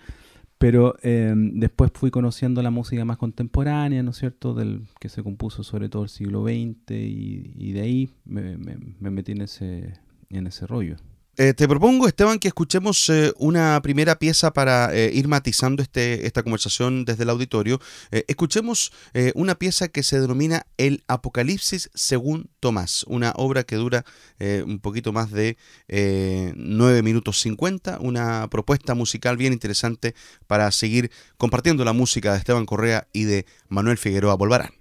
Pero 0.59 0.97
em, 1.03 1.59
después 1.59 1.91
fui 1.95 2.11
conociendo 2.11 2.63
la 2.63 2.71
música 2.71 3.07
más 3.07 3.17
contemporánea, 3.17 4.03
¿no 4.03 4.11
es 4.11 4.19
cierto?, 4.19 4.53
del 4.53 4.83
que 5.01 5.09
se 5.09 5.23
compuso 5.23 5.63
sobre 5.63 5.89
todo 5.89 6.03
el 6.03 6.11
siglo 6.11 6.43
XX 6.43 6.91
y, 6.91 7.73
de 7.73 7.81
ahí 7.81 8.11
me, 8.27 8.59
metí 8.99 9.33
en 9.33 9.41
ese, 9.41 9.95
en 10.29 10.47
ese 10.47 10.67
rollo. 10.67 10.97
Eh, 11.43 11.55
te 11.55 11.67
propongo, 11.67 12.07
Esteban, 12.07 12.39
que 12.39 12.49
escuchemos 12.49 13.09
eh, 13.09 13.33
una 13.39 13.81
primera 13.81 14.19
pieza 14.19 14.53
para 14.53 14.95
eh, 14.95 15.11
ir 15.15 15.27
matizando 15.27 15.83
este, 15.83 16.27
esta 16.27 16.43
conversación 16.43 17.07
desde 17.07 17.23
el 17.23 17.31
auditorio. 17.31 17.81
escuchemos 18.11 18.93
una 19.35 19.55
pieza 19.55 19.89
que 19.89 20.03
se 20.03 20.21
denomina 20.21 20.67
El 20.77 21.03
Apocalipsis 21.09 21.89
según 21.95 22.51
Tomás, 22.61 23.05
una 23.09 23.33
obra 23.37 23.65
que 23.65 23.77
dura 23.77 24.05
un 24.39 24.81
poquito 24.81 25.13
más 25.13 25.31
de 25.31 25.57
9 25.89 27.03
minutos 27.03 27.41
50, 27.41 27.99
una 28.01 28.49
propuesta 28.51 28.95
musical 28.95 29.39
bien 29.39 29.55
interesante 29.55 30.15
para 30.47 30.71
seguir 30.73 31.11
compartiendo 31.39 31.85
la 31.85 31.95
música 31.95 32.33
de 32.33 32.39
Esteban 32.39 32.67
Correa 32.67 33.09
y 33.15 33.25
de 33.25 33.47
Manuel 33.69 33.97
Figueroa 33.97 34.35
Volvarán. 34.35 34.80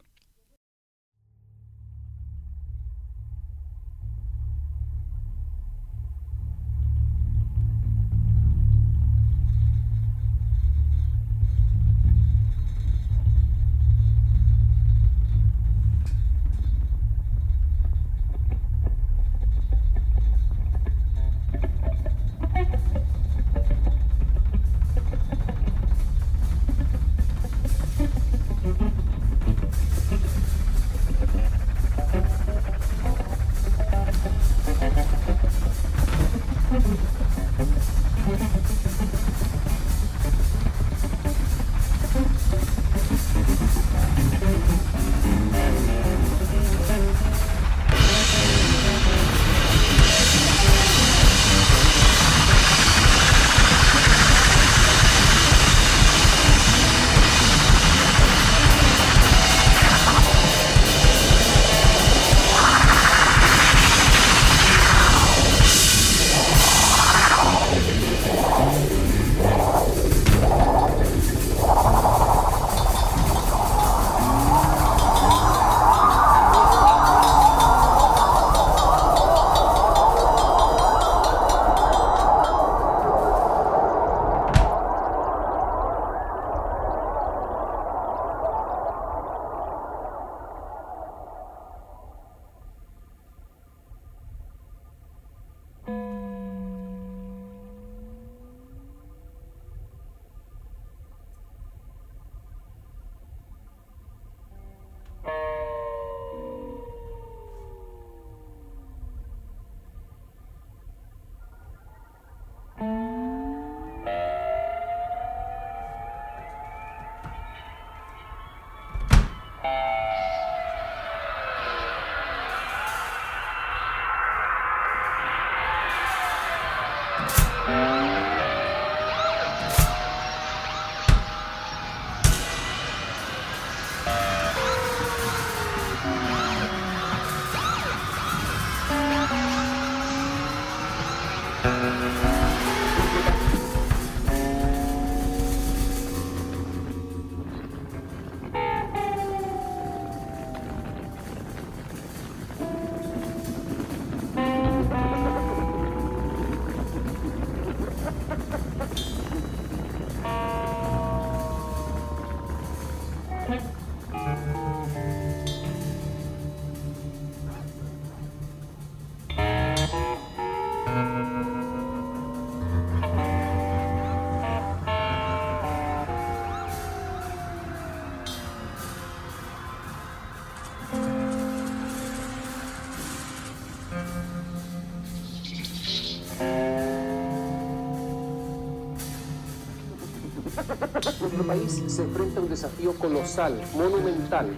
Nuestro 191.40 191.56
país 191.56 191.84
se 191.88 192.02
enfrenta 192.02 192.42
a 192.42 192.44
un 192.44 192.50
desafío 192.50 192.94
colosal, 192.96 193.62
monumental. 193.74 194.50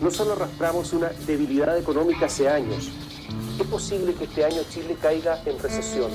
No 0.00 0.10
solo 0.10 0.32
arrastramos 0.32 0.94
una 0.94 1.08
debilidad 1.26 1.76
económica 1.76 2.24
hace 2.24 2.48
años, 2.48 2.90
es 3.60 3.66
posible 3.66 4.14
que 4.14 4.24
este 4.24 4.42
año 4.42 4.62
Chile 4.70 4.96
caiga 5.02 5.42
en 5.44 5.58
recesión. 5.58 6.10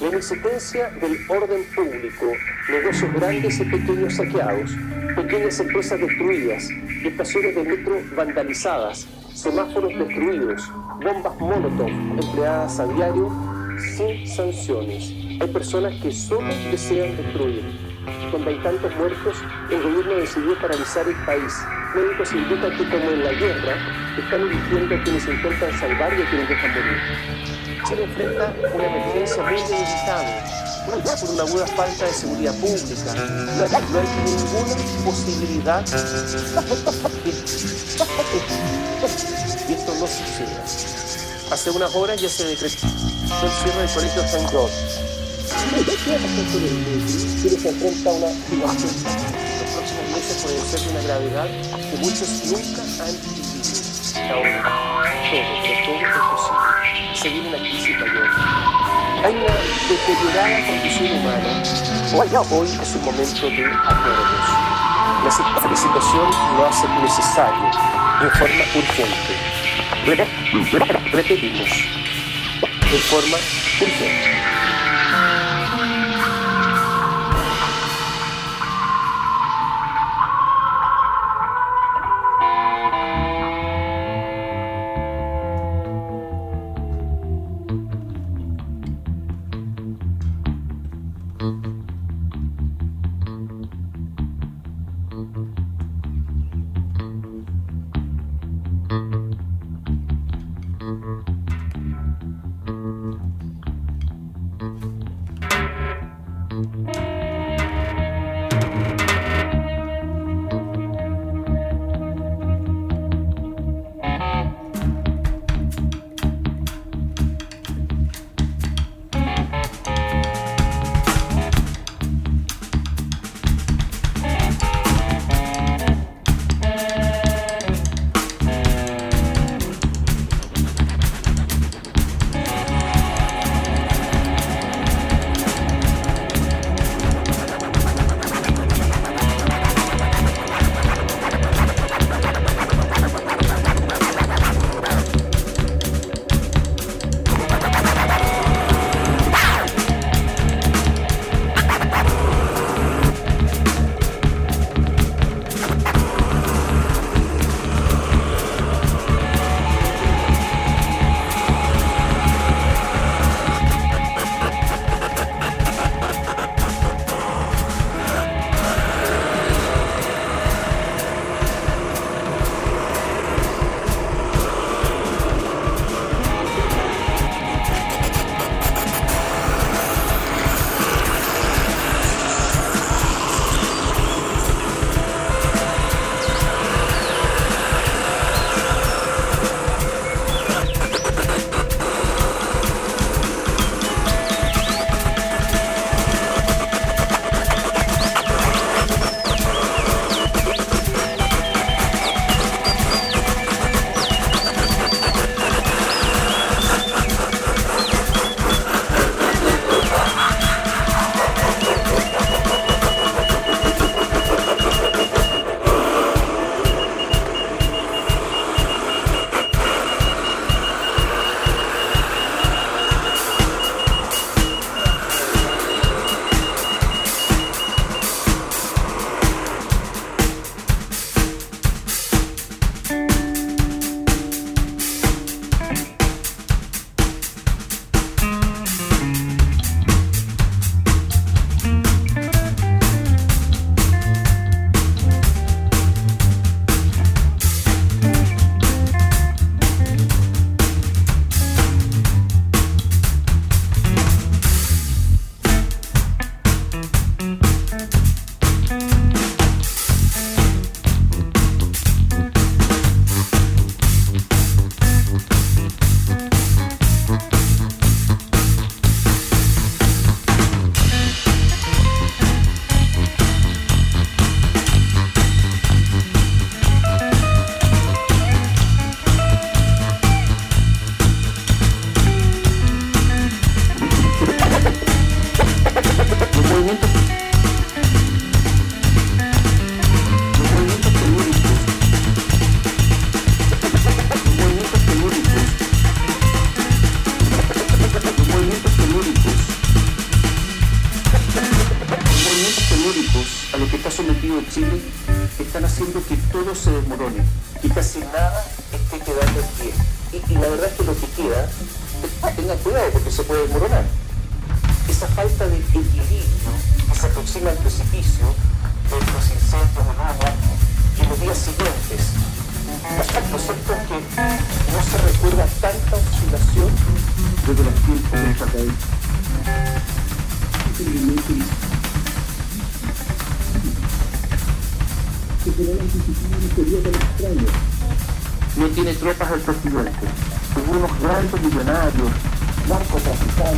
La 0.00 0.08
inexistencia 0.08 0.90
del 0.90 1.18
orden 1.28 1.64
público, 1.76 2.26
negocios 2.68 3.12
grandes 3.12 3.60
y 3.60 3.64
pequeños 3.66 4.14
saqueados, 4.14 4.72
pequeñas 5.14 5.60
empresas 5.60 6.00
destruidas, 6.00 6.68
estaciones 7.04 7.54
de 7.54 7.62
metro 7.62 8.00
vandalizadas, 8.16 9.06
semáforos 9.32 9.96
destruidos, 9.96 10.68
bombas 11.00 11.38
molotov 11.38 11.88
empleadas 11.88 12.80
a 12.80 12.86
diario 12.88 13.30
sin 13.96 14.26
sanciones. 14.26 15.12
Hay 15.40 15.48
personas 15.52 15.94
que 16.02 16.10
solo 16.10 16.48
desean 16.72 17.16
destruir 17.16 17.85
cuando 18.30 18.50
hay 18.50 18.58
tantos 18.58 18.94
muertos, 18.96 19.36
el 19.70 19.82
gobierno 19.82 20.14
decidió 20.14 20.58
paralizar 20.60 21.06
el 21.08 21.16
país. 21.24 21.52
Médicos 21.94 22.32
indican 22.32 22.70
que 22.76 22.90
como 22.90 23.10
en 23.10 23.24
la 23.24 23.32
guerra, 23.32 23.74
están 24.18 24.40
eligiendo 24.42 24.94
a 24.94 25.02
quienes 25.02 25.26
intentan 25.26 25.78
salvar 25.78 26.18
y 26.18 26.22
a 26.22 26.30
quienes 26.30 26.48
dejan 26.48 26.70
morir. 26.70 26.98
Chile 27.86 28.04
enfrenta 28.04 28.54
una 28.74 28.84
emergencia 28.84 29.42
muy 29.42 29.62
debilitada 29.62 30.56
por 30.86 31.30
una 31.30 31.42
aguda 31.42 31.66
falta 31.66 32.04
de 32.04 32.12
seguridad 32.12 32.54
pública. 32.54 33.14
No 33.14 33.98
hay, 33.98 34.06
ninguna 34.24 34.76
posibilidad 35.04 35.84
y 39.68 39.72
esto 39.72 39.94
no 39.94 40.06
suceda. 40.06 40.64
Hace 41.50 41.70
unas 41.70 41.94
horas 41.94 42.20
ya 42.20 42.28
se 42.28 42.44
decretó 42.44 42.86
el 42.86 43.50
cierre 43.50 43.80
del 43.82 43.90
colegio 43.90 44.28
San 44.28 44.48
George 44.48 45.05
Chile 47.42 47.58
se 47.58 47.68
enfrenta 47.68 48.10
a 48.10 48.12
una 48.12 48.28
situación 48.28 49.46
los 49.66 49.74
próximos 49.74 50.06
meses 50.14 50.42
pueden 50.42 50.64
ser 50.66 50.80
de 50.80 50.88
una 50.90 51.02
gravedad 51.02 51.46
que 51.46 51.96
muchos 51.98 52.28
nunca 52.46 52.82
han 52.82 53.14
vivido. 53.22 53.56
Ahora, 54.32 54.60
todo, 55.30 55.52
todo 55.84 56.00
es 56.00 56.12
posible. 56.30 57.14
Se 57.14 57.26
una 57.40 57.58
crisis 57.58 57.98
mayor. 57.98 58.28
Hay 59.24 59.34
una 59.34 59.54
deteriorada 59.88 60.56
condición 60.66 61.08
humana. 61.18 61.50
Hoy 62.14 62.68
es 62.80 62.94
un 62.94 63.04
momento 63.04 63.46
de 63.46 63.64
acuerdos. 63.66 64.46
La 65.24 65.30
situación 65.76 66.30
lo 66.56 66.66
hace 66.66 66.88
necesario, 67.02 67.70
en 68.22 68.30
forma 68.30 68.64
urgente. 68.74 69.34
Repetimos, 71.12 71.70
en 72.62 73.00
forma 73.00 73.36
urgente. 73.80 74.35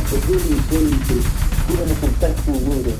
perdió 0.09 0.35
mi 0.37 0.59
gente, 0.63 1.13
iban 1.69 1.91
a 1.91 2.43
su 2.43 2.51
dinero, 2.51 2.97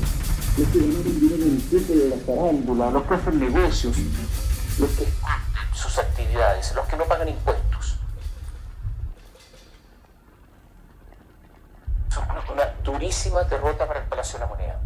los 0.56 0.68
que 0.68 0.78
ganaron 0.78 1.20
dinero 1.20 1.44
en 1.44 1.68
el 1.72 1.86
de 1.88 2.08
la 2.08 2.16
farándula, 2.24 2.90
los 2.90 3.02
que 3.02 3.14
hacen 3.14 3.40
negocios, 3.40 3.96
los 4.78 4.90
que 4.90 5.08
sus 5.72 5.98
actividades, 5.98 6.72
los 6.74 6.86
que 6.86 6.96
no 6.96 7.04
pagan 7.04 7.28
impuestos. 7.28 7.98
Son 12.10 12.24
una 12.52 12.66
durísima 12.84 13.42
derrota 13.42 13.88
para 13.88 14.00
el 14.00 14.06
Palacio 14.06 14.38
de 14.38 14.44
la 14.44 14.46
Moneda. 14.46 14.80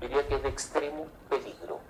Diría 0.00 0.28
que 0.28 0.34
es 0.34 0.42
de 0.42 0.48
extremo 0.48 1.06
peligro. 1.30 1.80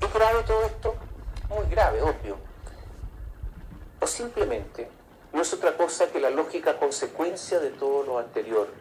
¿Es 0.00 0.12
grave 0.12 0.42
todo 0.42 0.66
esto? 0.66 0.94
Muy 1.48 1.66
grave, 1.70 2.02
obvio. 2.02 2.36
O 4.00 4.06
simplemente 4.06 4.95
no 5.32 5.42
es 5.42 5.52
otra 5.52 5.76
cosa 5.76 6.10
que 6.10 6.20
la 6.20 6.30
lógica 6.30 6.78
consecuencia 6.78 7.60
de 7.60 7.70
todo 7.70 8.04
lo 8.04 8.18
anterior. 8.18 8.72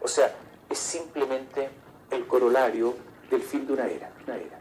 O 0.00 0.08
sea, 0.08 0.34
es 0.68 0.78
simplemente 0.78 1.70
el 2.10 2.26
corolario 2.26 2.96
del 3.30 3.42
fin 3.42 3.66
de 3.66 3.72
una 3.72 3.86
era. 3.86 4.12
Una 4.24 4.36
era. 4.36 4.60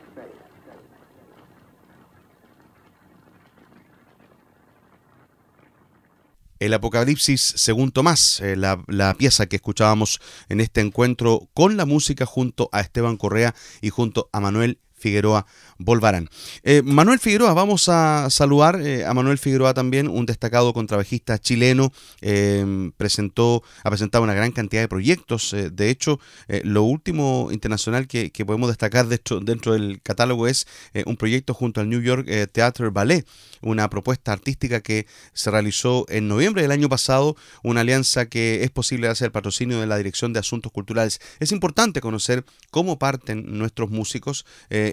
El 6.58 6.74
Apocalipsis 6.74 7.41
según 7.58 7.91
Tomás, 7.91 8.39
eh, 8.39 8.56
la, 8.56 8.82
la, 8.88 9.13
pieza 9.13 9.45
que 9.45 9.58
escuchábamos 9.58 10.21
en 10.48 10.62
este 10.62 10.80
encuentro 10.80 11.50
con 11.54 11.76
la 11.76 11.86
música 11.86 12.26
junto 12.26 12.69
a 12.71 12.80
Esteban 12.80 13.17
Correa 13.17 13.54
y 13.82 13.89
junto 13.89 14.30
a 14.32 14.39
Manuel 14.39 14.80
Figueroa 14.93 15.45
Volvarán. 15.77 16.29
Eh, 16.63 16.81
Manuel 16.85 17.19
Figueroa, 17.19 17.53
vamos 17.53 17.89
a 17.89 18.29
saludar 18.29 18.79
eh, 18.81 19.05
a 19.05 19.13
Manuel 19.13 19.38
Figueroa 19.38 19.73
también, 19.73 20.07
un 20.07 20.25
destacado 20.25 20.71
contrabajista 20.73 21.38
chileno, 21.38 21.91
eh, 22.21 22.91
presentó, 22.95 23.61
ha 23.83 23.89
presentado 23.89 24.23
una 24.23 24.33
gran 24.33 24.53
cantidad 24.53 24.81
de 24.81 24.88
proyectos. 24.88 25.53
de 25.53 25.89
hecho, 25.89 26.19
lo 26.63 26.83
último 26.83 27.49
internacional 27.51 28.07
que, 28.07 28.31
podemos 28.45 28.69
destacar 28.69 29.07
dentro, 29.07 29.73
del 29.73 30.01
catálogo 30.01 30.47
es 30.47 30.67
un 31.05 31.17
proyecto 31.17 31.53
junto 31.53 31.81
al 31.81 31.89
New 31.89 32.01
York 32.01 32.27
Theatre 32.51 32.89
Ballet, 32.89 33.25
una 33.61 33.89
propuesta 33.89 34.31
artística 34.31 34.81
que 34.81 35.07
se 35.33 35.51
realizó 35.51 36.05
en 36.09 36.27
noviembre 36.27 36.61
del 36.61 36.71
año 36.71 36.89
pasado, 36.89 37.35
una 37.63 37.81
alianza 37.81 38.27
que 38.27 38.63
es 38.63 38.71
posible 38.71 39.07
hacer 39.07 39.31
patrocinio 39.31 39.79
de 39.79 39.88
la 39.88 39.97
Dirección 39.97 40.33
de 40.33 40.39
Asuntos 40.39 40.71
Culturales. 40.71 41.19
Es 41.39 41.51
importante 41.51 42.01
conocer 42.01 42.45
cómo 42.71 42.97
parten 42.97 43.57
nuestros 43.57 43.89
músicos 43.89 44.45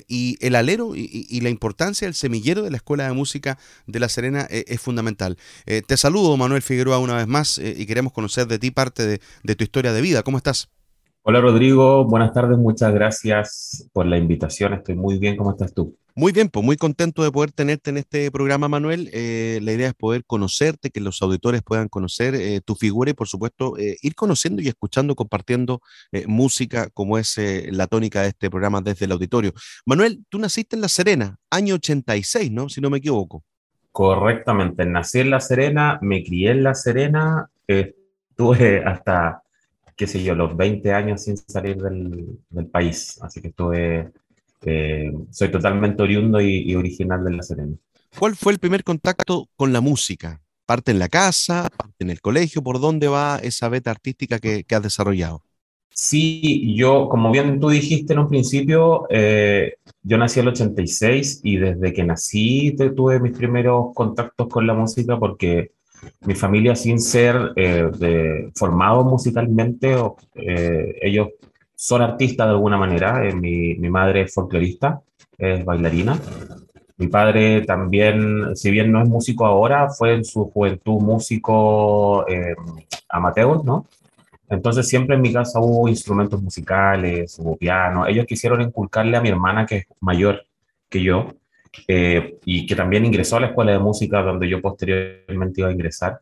y 0.08 0.36
el 0.40 0.56
y, 0.94 1.40
la 1.40 1.48
importancia 1.48 2.06
del 2.06 2.14
semillero 2.14 2.62
de 2.62 2.70
la 2.70 2.76
Escuela 2.76 3.06
de 3.06 3.12
Música 3.12 3.58
de 3.86 4.00
La 4.00 4.08
Serena 4.08 4.46
eh, 4.50 4.64
es 4.68 4.80
fundamental. 4.80 5.36
Eh, 5.66 5.82
te 5.86 5.96
saludo, 5.96 6.36
Manuel 6.36 6.62
Figueroa, 6.62 6.98
una 6.98 7.16
vez 7.16 7.26
más 7.26 7.58
eh, 7.58 7.74
y 7.76 7.86
queremos 7.86 8.12
conocer 8.12 8.46
de 8.46 8.58
ti 8.58 8.70
parte 8.70 9.20
de 9.42 9.54
tu 9.56 9.64
historia 9.64 9.92
de 9.92 10.00
vida. 10.00 10.22
¿Cómo 10.22 10.38
estás? 10.38 10.68
Hola 11.24 11.40
Rodrigo, 11.40 12.04
buenas 12.04 12.32
tardes, 12.32 12.58
muchas 12.58 12.92
gracias 12.92 13.88
por 13.92 14.06
la 14.06 14.18
invitación, 14.18 14.74
estoy 14.74 14.96
muy 14.96 15.20
bien, 15.20 15.36
¿cómo 15.36 15.52
estás 15.52 15.72
tú? 15.72 15.96
Muy 16.16 16.32
bien, 16.32 16.48
pues 16.48 16.66
muy 16.66 16.76
contento 16.76 17.22
de 17.22 17.30
poder 17.30 17.52
tenerte 17.52 17.90
en 17.90 17.98
este 17.98 18.28
programa, 18.32 18.66
Manuel. 18.66 19.08
Eh, 19.12 19.60
la 19.62 19.72
idea 19.72 19.86
es 19.86 19.94
poder 19.94 20.24
conocerte, 20.26 20.90
que 20.90 21.00
los 21.00 21.22
auditores 21.22 21.62
puedan 21.62 21.88
conocer 21.88 22.34
eh, 22.34 22.60
tu 22.60 22.74
figura 22.74 23.12
y, 23.12 23.14
por 23.14 23.28
supuesto, 23.28 23.78
eh, 23.78 23.96
ir 24.02 24.16
conociendo 24.16 24.62
y 24.62 24.68
escuchando, 24.68 25.14
compartiendo 25.14 25.80
música 26.26 26.90
como 26.92 27.16
es 27.18 27.36
la 27.70 27.86
tónica 27.86 28.22
de 28.22 28.28
este 28.30 28.50
programa 28.50 28.80
desde 28.80 29.04
el 29.04 29.12
auditorio. 29.12 29.52
Manuel, 29.86 30.24
tú 30.28 30.40
naciste 30.40 30.74
en 30.74 30.82
La 30.82 30.88
Serena, 30.88 31.38
año 31.50 31.76
86, 31.76 32.50
¿no? 32.50 32.68
Si 32.68 32.80
no 32.80 32.90
me 32.90 32.98
equivoco. 32.98 33.44
Correctamente, 33.92 34.84
nací 34.86 35.20
en 35.20 35.30
La 35.30 35.38
Serena, 35.38 36.00
me 36.02 36.24
crié 36.24 36.50
en 36.50 36.64
La 36.64 36.74
Serena, 36.74 37.48
estuve 37.68 38.82
hasta 38.84 39.41
qué 39.96 40.06
sé 40.06 40.22
yo, 40.22 40.34
los 40.34 40.56
20 40.56 40.92
años 40.92 41.24
sin 41.24 41.36
salir 41.36 41.76
del, 41.76 42.38
del 42.50 42.66
país. 42.66 43.18
Así 43.22 43.40
que 43.40 43.48
estuve, 43.48 44.12
eh, 44.62 45.12
soy 45.30 45.50
totalmente 45.50 46.02
oriundo 46.02 46.40
y, 46.40 46.74
original 46.74 47.24
de 47.24 47.32
La 47.32 47.42
Serena. 47.42 47.76
¿Cuál 48.18 48.36
fue 48.36 48.52
el 48.52 48.58
primer 48.58 48.84
contacto 48.84 49.48
con 49.56 49.72
la 49.72 49.80
música? 49.80 50.40
¿Parte 50.66 50.92
en 50.92 50.98
la 50.98 51.08
casa? 51.08 51.68
¿Parte 51.76 52.04
en 52.04 52.10
el 52.10 52.20
colegio? 52.20 52.62
¿Por 52.62 52.80
dónde 52.80 53.08
va 53.08 53.40
esa 53.42 53.68
beta 53.68 53.90
artística 53.90 54.38
que, 54.38 54.64
que 54.64 54.74
has 54.74 54.82
desarrollado? 54.82 55.42
Sí, 55.94 56.74
yo, 56.74 57.08
como 57.08 57.30
bien 57.30 57.60
tú 57.60 57.68
dijiste 57.68 58.14
en 58.14 58.20
un 58.20 58.28
principio, 58.28 59.06
eh, 59.10 59.74
yo 60.02 60.16
nací 60.16 60.40
en 60.40 60.46
el 60.46 60.52
86 60.52 61.40
y 61.44 61.58
desde 61.58 61.92
que 61.92 62.02
nací 62.02 62.74
tuve 62.96 63.20
mis 63.20 63.36
primeros 63.36 63.92
contactos 63.94 64.48
con 64.48 64.66
la 64.66 64.74
música 64.74 65.18
porque 65.18 65.72
mi 66.24 66.34
familia 66.34 66.74
sin 66.76 67.00
ser 67.00 67.52
eh, 67.56 68.50
formado 68.54 69.04
musicalmente, 69.04 69.96
eh, 70.34 70.94
ellos 71.00 71.28
son 71.74 72.02
artistas 72.02 72.46
de 72.46 72.52
alguna 72.52 72.76
manera. 72.76 73.26
Eh, 73.26 73.34
mi, 73.34 73.74
mi, 73.74 73.90
madre 73.90 74.22
es 74.22 74.34
folclorista, 74.34 75.00
es 75.36 75.64
bailarina. 75.64 76.18
Mi 76.98 77.08
padre 77.08 77.62
también, 77.62 78.54
si 78.54 78.70
bien 78.70 78.92
no 78.92 79.02
es 79.02 79.08
músico 79.08 79.46
ahora, 79.46 79.88
fue 79.90 80.14
en 80.14 80.24
su 80.24 80.44
juventud 80.50 81.00
músico 81.00 82.24
amateur, 83.08 83.64
¿no? 83.64 83.86
Entonces 84.48 84.86
siempre 84.86 85.16
en 85.16 85.22
mi 85.22 85.32
casa 85.32 85.60
hubo 85.60 85.88
instrumentos 85.88 86.40
musicales, 86.40 87.38
hubo 87.38 87.56
piano. 87.56 88.06
Ellos 88.06 88.26
quisieron 88.26 88.60
inculcarle 88.60 89.16
a 89.16 89.20
mi 89.20 89.30
hermana, 89.30 89.66
que 89.66 89.76
es 89.78 89.86
mayor 90.00 90.46
que 90.88 91.02
yo, 91.02 91.32
eh, 91.88 92.38
y 92.44 92.66
que 92.66 92.74
también 92.74 93.04
ingresó 93.04 93.36
a 93.36 93.40
la 93.40 93.46
escuela 93.48 93.72
de 93.72 93.78
música 93.78 94.22
donde 94.22 94.48
yo 94.48 94.60
posteriormente 94.60 95.60
iba 95.60 95.68
a 95.68 95.72
ingresar, 95.72 96.20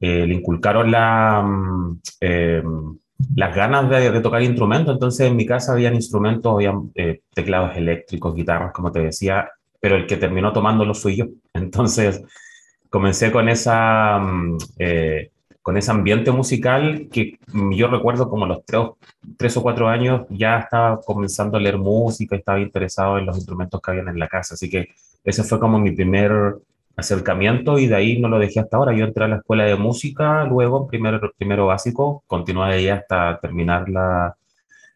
eh, 0.00 0.26
le 0.26 0.34
inculcaron 0.34 0.90
la, 0.90 1.42
mm, 1.42 2.00
eh, 2.20 2.62
las 3.36 3.54
ganas 3.54 3.90
de, 3.90 4.20
tocar 4.20 4.42
instrumentos, 4.42 4.94
entonces 4.94 5.26
en 5.26 5.36
mi 5.36 5.46
casa 5.46 5.72
habían 5.72 5.94
instrumentos, 5.94 6.52
habían 6.52 6.90
teclados 7.34 7.76
eléctricos, 7.76 8.34
guitarras, 8.34 8.72
como 8.72 8.90
te 8.90 9.00
decía, 9.00 9.48
pero 9.78 9.96
el 9.96 10.06
que 10.06 10.16
terminó 10.16 10.52
tomando 10.52 10.84
lo 10.84 10.94
fui 10.94 11.16
yo. 11.16 11.26
Entonces 11.54 12.22
comencé 12.88 13.30
con 13.30 13.48
esa... 13.48 14.18
Mm, 14.18 14.58
con 15.62 15.76
ese 15.76 15.90
ambiente 15.90 16.30
musical 16.30 17.08
que 17.12 17.38
yo 17.72 17.88
recuerdo 17.88 18.28
como 18.28 18.46
los 18.46 18.64
tres, 18.64 18.82
tres, 19.36 19.56
o 19.56 19.62
cuatro 19.62 19.88
años 19.88 20.22
ya 20.30 20.58
estaba 20.60 21.00
comenzando 21.00 21.56
a 21.56 21.60
leer 21.60 21.78
música, 21.78 22.36
estaba 22.36 22.60
interesado 22.60 23.18
en 23.18 23.26
los 23.26 23.36
instrumentos 23.36 23.80
que 23.80 23.90
habían 23.90 24.08
en 24.08 24.18
la 24.18 24.28
casa, 24.28 24.54
así 24.54 24.70
que 24.70 24.88
ese 25.24 25.44
fue 25.44 25.60
como 25.60 25.78
mi 25.78 25.92
primer 25.92 26.56
acercamiento 26.96 27.78
y 27.78 27.86
de 27.86 27.96
ahí 27.96 28.20
no 28.20 28.28
lo 28.28 28.38
dejé 28.38 28.60
hasta 28.60 28.76
ahora. 28.76 28.94
Yo 28.96 29.04
entré 29.04 29.24
a 29.24 29.28
la 29.28 29.36
escuela 29.36 29.64
de 29.64 29.76
música, 29.76 30.44
luego 30.44 30.86
primero, 30.86 31.32
primero 31.36 31.66
básico, 31.66 32.24
continué 32.26 32.74
ahí 32.74 32.88
hasta 32.88 33.38
terminar 33.40 33.88
la, 33.88 34.36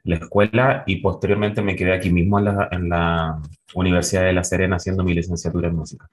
la 0.05 0.16
escuela 0.16 0.85
y 0.87 0.96
posteriormente 0.96 1.62
me 1.62 1.77
quedé 1.77 1.94
aquí 1.94 2.11
mismo 2.11 2.38
en 2.38 2.44
la, 2.44 2.68
en 2.70 2.88
la 2.88 3.40
Universidad 3.74 4.22
de 4.22 4.33
La 4.33 4.44
Serena 4.44 4.77
haciendo 4.77 5.03
mi 5.03 5.14
licenciatura 5.14 5.68
en 5.68 5.77
música. 5.77 6.09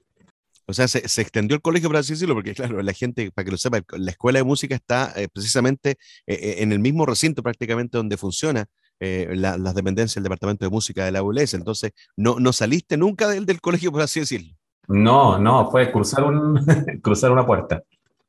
O 0.66 0.74
sea, 0.74 0.88
se, 0.88 1.00
extendió 1.00 1.56
el 1.56 1.62
colegio, 1.62 1.90
por 1.90 1.98
así 1.98 2.14
decirlo, 2.14 2.36
porque 2.36 2.54
claro, 2.54 2.82
la 2.82 2.94
gente, 2.94 3.32
para 3.32 3.46
que 3.46 3.52
lo 3.52 3.58
sepa, 3.58 3.82
la 3.98 4.12
escuela 4.12 4.40
de 4.40 4.44
música 4.44 4.76
está 4.76 5.14
eh, 5.16 5.28
precisamente 5.32 5.92
eh, 5.92 6.34
eh, 6.34 6.56
en 6.60 6.72
el 6.72 6.80
mismo 6.80 7.06
recinto 7.06 7.44
prácticamente 7.44 7.98
donde 7.98 8.18
funciona 8.18 8.66
las 9.04 9.74
dependencias 9.74 10.14
del 10.14 10.26
departamento 10.26 10.64
de 10.64 10.70
música 10.70 11.04
de 11.04 11.12
la 11.12 11.24
ULS. 11.24 11.56
Entonces, 11.56 11.92
no, 12.16 12.40
no 12.40 12.54
saliste 12.54 12.98
nunca 12.98 13.28
del, 13.28 13.48
del 13.48 13.60
colegio, 13.60 13.92
por 13.92 14.04
así 14.04 14.20
decirlo. 14.20 14.54
No, 14.88 15.40
no, 15.40 15.72
fue 15.72 15.92
cruzar, 15.92 16.24
un, 16.24 16.64
cruzar 17.02 17.32
una 17.32 17.44
puerta 17.44 17.82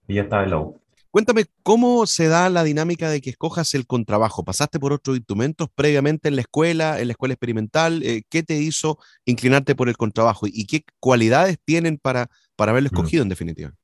y 0.09 0.15
ya 0.15 0.23
estaba 0.23 0.45
el 0.45 0.51
lobo. 0.51 0.82
Cuéntame, 1.13 1.45
¿cómo 1.63 2.07
se 2.07 2.27
da 2.27 2.49
la 2.49 2.65
dinámica 2.65 3.11
de 3.11 3.21
que 3.21 3.29
escojas 3.29 3.75
el 3.75 3.87
contrabajo? 3.87 4.45
¿Pasaste 4.45 4.81
por 4.81 4.95
otros 4.95 5.19
instrumentos 5.19 5.69
previamente 5.75 6.29
en 6.29 6.37
la 6.37 6.41
escuela, 6.41 7.01
en 7.01 7.09
la 7.09 7.13
escuela 7.13 7.35
experimental? 7.35 8.03
Eh, 8.03 8.23
¿Qué 8.31 8.43
te 8.43 8.57
hizo 8.57 8.97
inclinarte 9.27 9.75
por 9.75 9.91
el 9.91 9.99
contrabajo? 9.99 10.47
¿Y 10.47 10.67
qué 10.67 10.85
cualidades 11.01 11.59
tienen 11.63 11.99
para, 11.99 12.29
para 12.57 12.71
haberlo 12.71 12.87
escogido 12.87 13.23
en 13.23 13.29
definitiva? 13.29 13.75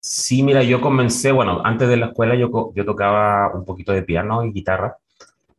Sí, 0.00 0.42
mira, 0.42 0.64
yo 0.64 0.80
comencé, 0.80 1.30
bueno, 1.30 1.62
antes 1.64 1.88
de 1.88 1.98
la 1.98 2.06
escuela 2.06 2.34
yo, 2.34 2.72
yo 2.74 2.84
tocaba 2.84 3.54
un 3.54 3.64
poquito 3.64 3.92
de 3.92 4.02
piano 4.02 4.44
y 4.44 4.50
guitarra, 4.50 4.96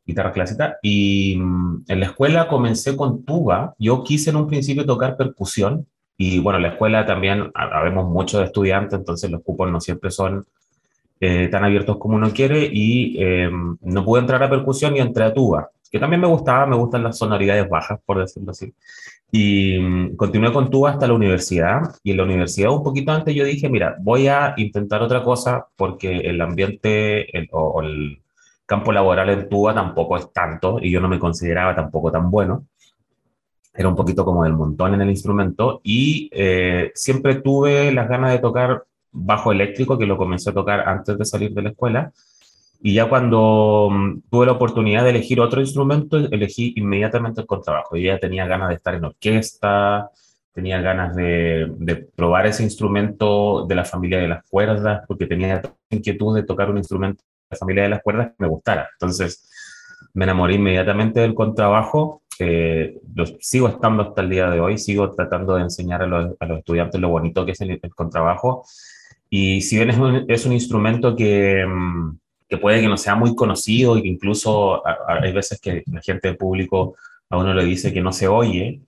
guitarra 0.06 0.34
clásica, 0.34 0.76
y 0.82 1.38
mm, 1.38 1.86
en 1.88 2.00
la 2.02 2.08
escuela 2.08 2.50
comencé 2.50 2.98
con 2.98 3.24
tuba. 3.24 3.76
Yo 3.80 4.04
quise 4.04 4.32
en 4.32 4.36
un 4.36 4.48
principio 4.48 4.86
tocar 4.86 5.16
percusión, 5.16 5.88
y 6.18 6.40
bueno, 6.40 6.58
en 6.58 6.64
la 6.64 6.70
escuela 6.74 7.06
también 7.06 7.50
habemos 7.56 8.10
muchos 8.10 8.44
estudiantes, 8.44 9.00
entonces 9.00 9.32
los 9.32 9.42
cupos 9.42 9.72
no 9.72 9.80
siempre 9.80 10.12
son 10.12 10.46
eh, 11.26 11.48
tan 11.48 11.64
abiertos 11.64 11.96
como 12.00 12.18
uno 12.18 12.34
quiere 12.34 12.70
y 12.70 13.16
eh, 13.18 13.50
no 13.50 14.04
pude 14.04 14.20
entrar 14.20 14.44
a 14.44 14.50
percusión 14.50 14.94
y 14.98 15.00
entré 15.00 15.24
a 15.24 15.34
tuba, 15.34 15.70
que 15.90 15.98
también 15.98 16.20
me 16.20 16.28
gustaba, 16.28 16.66
me 16.66 16.76
gustan 16.76 17.02
las 17.02 17.18
sonoridades 17.18 17.70
bajas, 17.70 17.98
por 18.06 18.20
decirlo 18.20 18.52
así. 18.52 18.74
Y 19.32 19.80
mm, 19.80 20.18
continué 20.18 20.52
con 20.52 20.70
tuba 20.70 20.90
hasta 20.90 21.08
la 21.08 21.14
universidad 21.14 21.80
y 22.04 22.12
en 22.12 22.18
la 22.18 22.24
universidad 22.24 22.72
un 22.72 22.84
poquito 22.84 23.14
antes 23.14 23.34
yo 23.34 23.46
dije, 23.46 23.70
mira, 23.70 23.96
voy 24.02 24.28
a 24.28 24.54
intentar 24.58 25.02
otra 25.02 25.24
cosa 25.24 25.66
porque 25.78 26.18
el 26.18 26.42
ambiente 26.42 27.26
o, 27.52 27.82
el 27.82 28.22
campo 28.66 28.92
laboral 28.92 29.30
en 29.30 29.48
tuba 29.48 29.74
tampoco 29.74 30.18
es 30.18 30.30
tanto 30.34 30.80
y 30.82 30.92
yo 30.92 31.00
no 31.00 31.08
me 31.08 31.20
consideraba 31.20 31.74
tampoco 31.74 32.12
tan 32.12 32.30
bueno 32.30 32.66
era 33.74 33.88
un 33.88 33.96
poquito 33.96 34.26
como 34.26 34.44
del 34.44 34.54
montón 34.54 34.94
en 34.94 35.02
el 35.02 35.10
instrumento 35.10 35.80
y 35.84 36.30
eh, 36.34 36.92
siempre 36.94 37.36
tuve 37.36 37.94
las 37.94 38.10
ganas 38.10 38.32
de 38.34 38.40
tocar 38.40 38.84
bajo 39.14 39.52
eléctrico, 39.52 39.98
que 39.98 40.06
lo 40.06 40.18
comencé 40.18 40.50
a 40.50 40.54
tocar 40.54 40.82
antes 40.88 41.18
de 41.18 41.26
salir 41.26 41.54
de 41.54 41.62
la 41.62 41.70
escuela. 41.70 42.12
Y 42.82 42.96
ya 42.96 43.08
cuando 43.08 43.90
mm, 43.92 44.24
tuve 44.30 44.46
la 44.46 44.52
oportunidad 44.52 45.04
de 45.06 45.12
elegir 45.12 45.40
otro 45.40 45.62
instrumento, 45.62 46.18
elegí 46.18 46.74
inmediatamente 46.76 47.42
el 47.42 47.48
contrabajo. 47.48 47.96
Yo 47.96 48.08
ya 48.08 48.20
tenía 48.20 48.46
ganas 48.46 48.70
de 48.70 48.76
estar 48.76 48.96
en 48.96 49.06
orquesta, 49.06 50.10
tenía 50.52 50.82
ganas 50.82 51.16
de, 51.16 51.72
de, 51.78 51.96
probar 51.96 52.46
ese 52.46 52.64
instrumento 52.64 53.66
de 53.68 53.76
la 53.76 53.86
familia 53.86 54.20
de 54.20 54.28
las 54.28 54.44
cuerdas, 54.50 55.04
porque 55.08 55.28
tenía 55.28 55.62
inquietud 55.90 56.36
de 56.36 56.44
tocar 56.44 56.70
un 56.70 56.78
instrumento 56.78 57.24
de 57.24 57.56
la 57.56 57.58
familia 57.58 57.84
de 57.84 57.90
las 57.90 58.02
cuerdas 58.02 58.28
que 58.28 58.36
me 58.40 58.48
gustara. 58.48 58.90
Entonces 58.94 59.50
me 60.14 60.26
enamoré 60.26 60.56
inmediatamente 60.56 61.22
del 61.22 61.34
contrabajo. 61.34 62.22
Eh, 62.40 63.00
lo, 63.16 63.26
sigo 63.40 63.70
estando 63.70 64.04
hasta 64.04 64.22
el 64.22 64.30
día 64.30 64.50
de 64.50 64.60
hoy, 64.60 64.78
sigo 64.78 65.12
tratando 65.12 65.56
de 65.56 65.62
enseñar 65.62 66.02
a 66.02 66.08
los, 66.08 66.36
a 66.40 66.46
los 66.46 66.60
estudiantes 66.60 67.00
lo 67.00 67.10
bonito 67.10 67.46
que 67.46 67.52
es 67.54 67.62
el, 67.62 67.80
el 67.82 67.96
contrabajo 67.96 68.66
Y 69.36 69.62
si 69.62 69.78
bien 69.78 69.90
es 69.90 69.98
un, 69.98 70.26
es 70.28 70.46
un 70.46 70.54
instrumento 70.54 71.16
que, 71.16 71.66
mm, 71.66 72.20
que, 72.48 72.58
puede 72.60 72.82
que 72.82 72.88
no 72.88 72.98
sea 72.98 73.16
muy 73.16 73.34
conocido 73.34 73.98
y 73.98 74.04
que 74.04 74.08
incluso 74.08 74.84
hay 75.08 75.34
veces 75.34 75.60
que 75.60 75.82
la 75.88 76.02
gente 76.02 76.28
del 76.28 76.38
público 76.38 76.96
a 77.32 77.38
uno 77.40 77.52
le 77.52 77.66
dice 77.66 77.92
que 77.92 78.00
no 78.00 78.12
se 78.14 78.28
oye, 78.28 78.82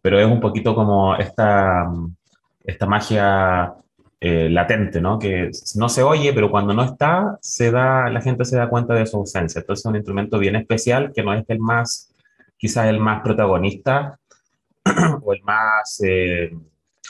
pero 0.00 0.18
es 0.18 0.24
un 0.24 0.40
poquito 0.40 0.74
como 0.74 1.16
esta, 1.16 1.84
mm, 1.84 2.16
esta 2.64 2.86
magia 2.86 3.74
eh, 4.20 4.48
latente, 4.48 5.02
¿no? 5.02 5.18
Que 5.18 5.50
no 5.74 5.90
se 5.90 6.02
oye, 6.02 6.32
pero 6.32 6.50
cuando 6.50 6.72
no 6.72 6.82
está, 6.82 7.36
se 7.42 7.70
da, 7.70 8.08
la 8.08 8.22
gente 8.22 8.46
se 8.46 8.56
da 8.56 8.70
cuenta 8.70 8.94
de 8.94 9.04
su 9.04 9.18
ausencia. 9.18 9.60
Entonces 9.60 9.84
es 9.84 9.90
un 9.90 9.96
instrumento 9.96 10.38
bien 10.38 10.56
especial, 10.56 11.12
que 11.14 11.22
no 11.22 11.34
es 11.34 11.44
el 11.48 11.58
más, 11.58 12.14
quizás 12.56 12.86
el 12.86 13.00
más 13.00 13.20
protagonista 13.22 14.18
o 15.22 15.34
el 15.34 15.42
más 15.42 16.00
eh, 16.02 16.52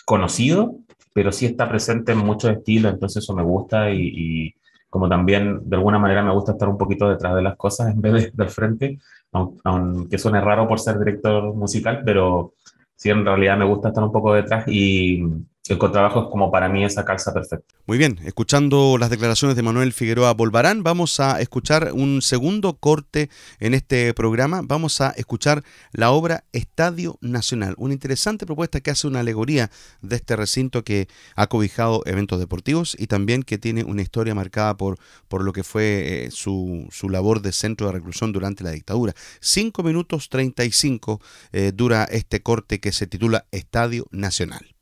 conocido, 0.04 0.74
pero 1.12 1.32
sí 1.32 1.46
está 1.46 1.68
presente 1.68 2.12
en 2.12 2.18
muchos 2.18 2.50
estilos, 2.50 2.92
entonces 2.92 3.22
eso 3.22 3.34
me 3.34 3.42
gusta 3.42 3.90
y, 3.90 4.54
como 4.88 5.08
también 5.08 5.60
de 5.68 5.76
alguna 5.76 5.98
manera 5.98 6.22
me 6.22 6.32
gusta 6.32 6.52
estar 6.52 6.68
un 6.68 6.78
poquito 6.78 7.08
detrás 7.08 7.34
de 7.36 7.42
las 7.42 7.56
cosas 7.56 7.94
en 7.94 8.00
vez 8.00 8.12
de 8.12 8.30
del 8.34 8.48
frente, 8.48 8.98
aunque 9.32 10.18
suene 10.18 10.40
raro 10.40 10.66
por 10.66 10.80
ser 10.80 10.98
director 10.98 11.54
musical, 11.54 12.02
pero 12.04 12.54
sí 12.96 13.10
en 13.10 13.24
realidad 13.24 13.56
me 13.56 13.64
gusta 13.64 13.88
estar 13.88 14.02
un 14.02 14.12
poco 14.12 14.34
detrás 14.34 14.66
y, 14.66 15.22
el 15.68 15.78
contrabajo 15.78 16.22
es 16.22 16.26
como 16.30 16.50
para 16.50 16.68
mí 16.68 16.84
esa 16.84 17.04
calza 17.04 17.32
perfecta. 17.32 17.74
Muy 17.86 17.98
bien, 17.98 18.18
escuchando 18.24 18.96
las 18.98 19.10
declaraciones 19.10 19.56
de 19.56 19.62
Manuel 19.62 19.92
Figueroa 19.92 20.32
Bolvarán, 20.32 20.82
vamos 20.82 21.20
a 21.20 21.40
escuchar 21.40 21.92
un 21.92 22.22
segundo 22.22 22.78
corte 22.78 23.30
en 23.58 23.74
este 23.74 24.14
programa. 24.14 24.62
Vamos 24.64 25.00
a 25.00 25.10
escuchar 25.10 25.62
la 25.92 26.12
obra 26.12 26.44
Estadio 26.52 27.18
Nacional, 27.20 27.74
una 27.76 27.92
interesante 27.92 28.46
propuesta 28.46 28.80
que 28.80 28.90
hace 28.90 29.06
una 29.06 29.20
alegoría 29.20 29.70
de 30.00 30.16
este 30.16 30.34
recinto 30.34 30.82
que 30.82 31.08
ha 31.36 31.46
cobijado 31.46 32.02
eventos 32.06 32.38
deportivos 32.38 32.96
y 32.98 33.06
también 33.06 33.42
que 33.42 33.58
tiene 33.58 33.84
una 33.84 34.02
historia 34.02 34.34
marcada 34.34 34.76
por, 34.76 34.98
por 35.28 35.44
lo 35.44 35.52
que 35.52 35.62
fue 35.62 36.24
eh, 36.24 36.30
su, 36.30 36.88
su, 36.90 37.10
labor 37.10 37.42
de 37.42 37.52
centro 37.52 37.88
de 37.88 37.92
reclusión 37.92 38.32
durante 38.32 38.64
la 38.64 38.70
dictadura. 38.70 39.14
5 39.40 39.82
minutos 39.82 40.28
35 40.30 41.20
eh, 41.52 41.72
dura 41.74 42.04
este 42.04 42.42
corte 42.42 42.80
que 42.80 42.92
se 42.92 43.06
titula 43.06 43.46
Estadio 43.50 44.06
Nacional. 44.10 44.79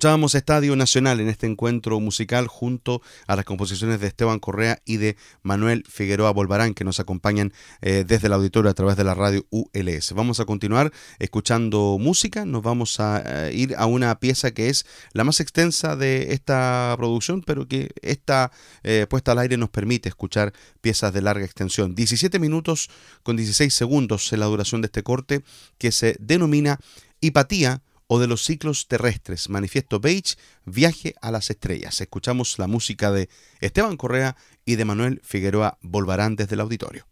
Escuchábamos 0.00 0.34
Estadio 0.34 0.74
Nacional 0.76 1.20
en 1.20 1.28
este 1.28 1.46
encuentro 1.46 2.00
musical 2.00 2.46
junto 2.46 3.02
a 3.26 3.36
las 3.36 3.44
composiciones 3.44 4.00
de 4.00 4.06
Esteban 4.06 4.38
Correa 4.38 4.80
y 4.86 4.96
de 4.96 5.18
Manuel 5.42 5.84
Figueroa 5.86 6.30
Volvarán 6.30 6.72
que 6.72 6.84
nos 6.84 7.00
acompañan 7.00 7.52
eh, 7.82 8.06
desde 8.08 8.28
el 8.28 8.32
auditorio 8.32 8.70
a 8.70 8.74
través 8.74 8.96
de 8.96 9.04
la 9.04 9.12
radio 9.12 9.44
ULS. 9.50 10.14
Vamos 10.14 10.40
a 10.40 10.46
continuar 10.46 10.90
escuchando 11.18 11.98
música, 12.00 12.46
nos 12.46 12.62
vamos 12.62 12.98
a 12.98 13.48
eh, 13.50 13.52
ir 13.52 13.74
a 13.76 13.84
una 13.84 14.18
pieza 14.20 14.52
que 14.52 14.70
es 14.70 14.86
la 15.12 15.22
más 15.22 15.38
extensa 15.38 15.96
de 15.96 16.32
esta 16.32 16.94
producción, 16.96 17.42
pero 17.42 17.68
que 17.68 17.90
esta 18.00 18.52
eh, 18.82 19.06
puesta 19.06 19.32
al 19.32 19.38
aire 19.40 19.58
nos 19.58 19.68
permite 19.68 20.08
escuchar 20.08 20.54
piezas 20.80 21.12
de 21.12 21.20
larga 21.20 21.44
extensión. 21.44 21.94
17 21.94 22.38
minutos 22.38 22.88
con 23.22 23.36
16 23.36 23.74
segundos 23.74 24.32
en 24.32 24.40
la 24.40 24.46
duración 24.46 24.80
de 24.80 24.86
este 24.86 25.02
corte 25.02 25.42
que 25.76 25.92
se 25.92 26.16
denomina 26.20 26.80
Hipatía 27.20 27.82
o 28.12 28.18
de 28.18 28.26
los 28.26 28.42
ciclos 28.42 28.88
terrestres. 28.88 29.48
Manifiesto 29.48 30.00
Page, 30.00 30.34
Viaje 30.64 31.14
a 31.20 31.30
las 31.30 31.48
Estrellas. 31.48 32.00
Escuchamos 32.00 32.58
la 32.58 32.66
música 32.66 33.12
de 33.12 33.28
Esteban 33.60 33.96
Correa 33.96 34.36
y 34.64 34.74
de 34.74 34.84
Manuel 34.84 35.20
Figueroa 35.22 35.78
Volvarán 35.80 36.34
desde 36.34 36.56
el 36.56 36.60
auditorio. 36.60 37.06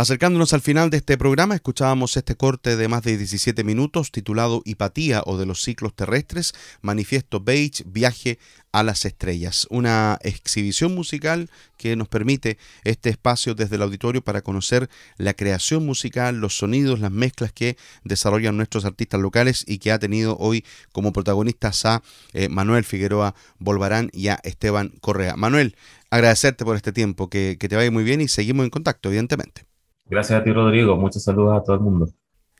Acercándonos 0.00 0.54
al 0.54 0.62
final 0.62 0.88
de 0.88 0.96
este 0.96 1.18
programa, 1.18 1.54
escuchábamos 1.54 2.16
este 2.16 2.34
corte 2.34 2.74
de 2.78 2.88
más 2.88 3.02
de 3.02 3.18
17 3.18 3.64
minutos 3.64 4.10
titulado 4.10 4.62
Hipatía 4.64 5.22
o 5.26 5.36
de 5.36 5.44
los 5.44 5.60
ciclos 5.60 5.94
terrestres, 5.94 6.54
Manifiesto 6.80 7.38
Beige, 7.40 7.84
Viaje 7.84 8.38
a 8.72 8.82
las 8.82 9.04
Estrellas, 9.04 9.66
una 9.68 10.18
exhibición 10.22 10.94
musical 10.94 11.50
que 11.76 11.96
nos 11.96 12.08
permite 12.08 12.56
este 12.82 13.10
espacio 13.10 13.54
desde 13.54 13.76
el 13.76 13.82
auditorio 13.82 14.24
para 14.24 14.40
conocer 14.40 14.88
la 15.18 15.34
creación 15.34 15.84
musical, 15.84 16.38
los 16.38 16.56
sonidos, 16.56 17.00
las 17.00 17.12
mezclas 17.12 17.52
que 17.52 17.76
desarrollan 18.02 18.56
nuestros 18.56 18.86
artistas 18.86 19.20
locales 19.20 19.66
y 19.68 19.80
que 19.80 19.92
ha 19.92 19.98
tenido 19.98 20.38
hoy 20.38 20.64
como 20.92 21.12
protagonistas 21.12 21.84
a 21.84 22.02
eh, 22.32 22.48
Manuel 22.48 22.84
Figueroa 22.84 23.34
Volvarán 23.58 24.08
y 24.14 24.28
a 24.28 24.40
Esteban 24.44 24.94
Correa. 25.02 25.36
Manuel, 25.36 25.76
agradecerte 26.08 26.64
por 26.64 26.76
este 26.76 26.90
tiempo, 26.90 27.28
que, 27.28 27.58
que 27.60 27.68
te 27.68 27.76
vaya 27.76 27.90
muy 27.90 28.02
bien 28.02 28.22
y 28.22 28.28
seguimos 28.28 28.64
en 28.64 28.70
contacto, 28.70 29.10
evidentemente. 29.10 29.69
Gracias 30.10 30.40
a 30.40 30.42
ti, 30.42 30.52
Rodrigo. 30.52 30.96
Muchos 30.96 31.22
saludos 31.22 31.56
a 31.56 31.62
todo 31.62 31.76
el 31.76 31.82
mundo. 31.82 32.08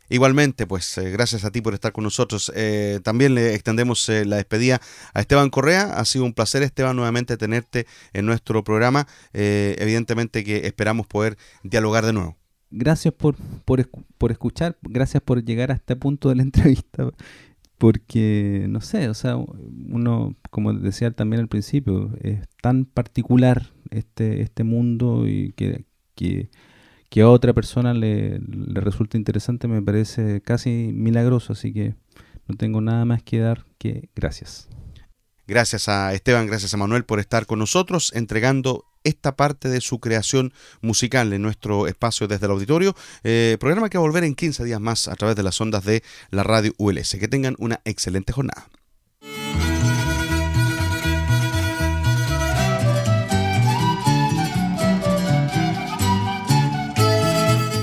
Igualmente, 0.08 0.66
pues 0.66 0.98
eh, 0.98 1.10
gracias 1.10 1.44
a 1.44 1.50
ti 1.50 1.60
por 1.60 1.74
estar 1.74 1.92
con 1.92 2.04
nosotros. 2.04 2.52
Eh, 2.54 3.00
también 3.02 3.34
le 3.34 3.54
extendemos 3.54 4.08
eh, 4.08 4.24
la 4.24 4.36
despedida 4.36 4.80
a 5.14 5.20
Esteban 5.20 5.50
Correa. 5.50 5.94
Ha 5.94 6.04
sido 6.04 6.24
un 6.24 6.32
placer, 6.32 6.62
Esteban, 6.62 6.94
nuevamente 6.94 7.36
tenerte 7.36 7.86
en 8.12 8.24
nuestro 8.24 8.62
programa. 8.62 9.06
evidentemente 9.32 10.44
que 10.44 10.66
esperamos 10.66 11.08
poder 11.08 11.36
dialogar 11.64 12.06
de 12.06 12.12
nuevo. 12.12 12.36
Gracias 12.70 13.12
por, 13.14 13.34
por, 13.64 13.88
por, 14.16 14.30
escuchar, 14.30 14.76
gracias 14.82 15.20
por 15.20 15.44
llegar 15.44 15.72
a 15.72 15.74
este 15.74 15.96
punto 15.96 16.28
de 16.28 16.36
la 16.36 16.42
entrevista, 16.44 17.10
porque, 17.78 18.66
no 18.68 18.80
sé, 18.80 19.08
o 19.08 19.14
sea, 19.14 19.36
uno, 19.36 20.36
como 20.50 20.72
decía 20.72 21.10
también 21.10 21.40
al 21.40 21.48
principio, 21.48 22.12
es 22.20 22.38
tan 22.62 22.84
particular 22.84 23.72
este, 23.90 24.42
este 24.42 24.62
mundo 24.62 25.26
y 25.26 25.52
que, 25.52 25.84
que 26.14 26.50
que 27.10 27.22
a 27.22 27.28
otra 27.28 27.52
persona 27.52 27.92
le, 27.92 28.40
resulte 28.68 29.18
interesante 29.18 29.68
me 29.68 29.82
parece 29.82 30.40
casi 30.40 30.92
milagroso, 30.94 31.52
así 31.52 31.72
que 31.72 31.94
no 32.46 32.56
tengo 32.56 32.80
nada 32.80 33.04
más 33.04 33.22
que 33.22 33.40
dar 33.40 33.66
que 33.78 34.08
gracias. 34.14 34.68
Gracias 35.46 35.88
a 35.88 36.14
Esteban, 36.14 36.46
gracias 36.46 36.72
a 36.72 36.76
Manuel 36.76 37.04
por 37.04 37.18
estar 37.18 37.44
con 37.44 37.58
nosotros 37.58 38.12
entregando 38.14 38.84
esta 39.02 39.34
parte 39.34 39.68
de 39.68 39.80
su 39.80 39.98
creación 39.98 40.52
musical 40.80 41.32
en 41.32 41.42
nuestro 41.42 41.88
espacio 41.88 42.28
desde 42.28 42.46
el 42.46 42.52
auditorio. 42.52 42.94
Eh, 43.24 43.56
programa 43.58 43.88
que 43.88 43.98
va 43.98 44.04
a 44.04 44.06
volver 44.06 44.22
en 44.22 44.36
15 44.36 44.64
días 44.64 44.80
más 44.80 45.08
a 45.08 45.16
través 45.16 45.34
de 45.34 45.42
las 45.42 45.60
ondas 45.60 45.84
de 45.84 46.04
la 46.30 46.44
radio 46.44 46.72
ULS. 46.78 47.16
Que 47.18 47.26
tengan 47.26 47.56
una 47.58 47.80
excelente 47.84 48.32
jornada. 48.32 48.68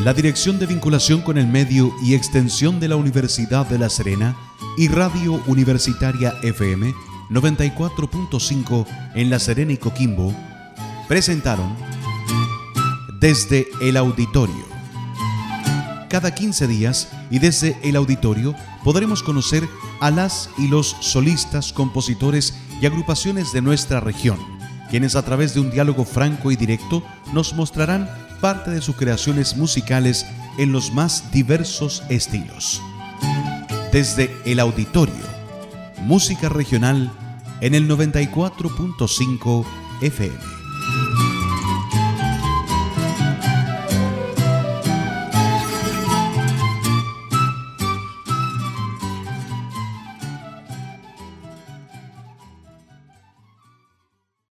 La 0.08 0.14
Dirección 0.14 0.58
de 0.58 0.68
Vinculación 0.68 1.20
con 1.20 1.38
el 1.38 1.48
Medio 1.48 1.94
y 2.02 2.14
Extensión 2.14 2.80
de 2.80 2.88
la 2.88 2.96
Universidad 2.96 3.68
de 3.68 3.78
La 3.78 3.90
Serena 3.90 4.38
y 4.78 4.88
Radio 4.88 5.44
Universitaria 5.48 6.34
FM 6.44 6.94
94.5 7.30 8.86
en 9.16 9.30
La 9.30 9.38
Serena 9.38 9.74
y 9.74 9.78
Coquimbo 9.78 10.34
presentaron 11.10 11.76
Desde 13.20 13.68
el 13.82 13.98
Auditorio. 13.98 14.64
Cada 16.10 16.34
15 16.34 16.68
días 16.68 17.10
y 17.30 17.40
desde 17.40 17.78
el 17.84 17.98
auditorio 17.98 18.56
podremos 18.86 19.22
conocer 19.22 19.68
a 20.00 20.10
las 20.10 20.50
y 20.58 20.70
los 20.70 20.96
solistas, 21.02 21.74
compositores 21.74 22.54
y 22.82 22.86
agrupaciones 22.86 23.52
de 23.52 23.62
nuestra 23.62 24.00
región, 24.00 24.40
quienes 24.90 25.18
a 25.18 25.24
través 25.24 25.54
de 25.54 25.60
un 25.60 25.70
diálogo 25.70 26.06
franco 26.06 26.50
y 26.50 26.56
directo 26.56 27.04
nos 27.34 27.54
mostrarán 27.56 28.10
parte 28.38 28.72
de 28.72 28.82
sus 28.82 28.96
creaciones 28.96 29.58
musicales 29.58 30.26
en 30.58 30.72
los 30.72 30.92
más 30.92 31.32
diversos 31.32 32.04
estilos. 32.10 32.82
Desde 33.92 34.36
el 34.46 34.60
auditorio, 34.60 35.16
música 36.02 36.50
regional 36.50 37.12
en 37.62 37.76
el 37.76 37.90
94.5 37.90 39.66
FM. 40.02 40.57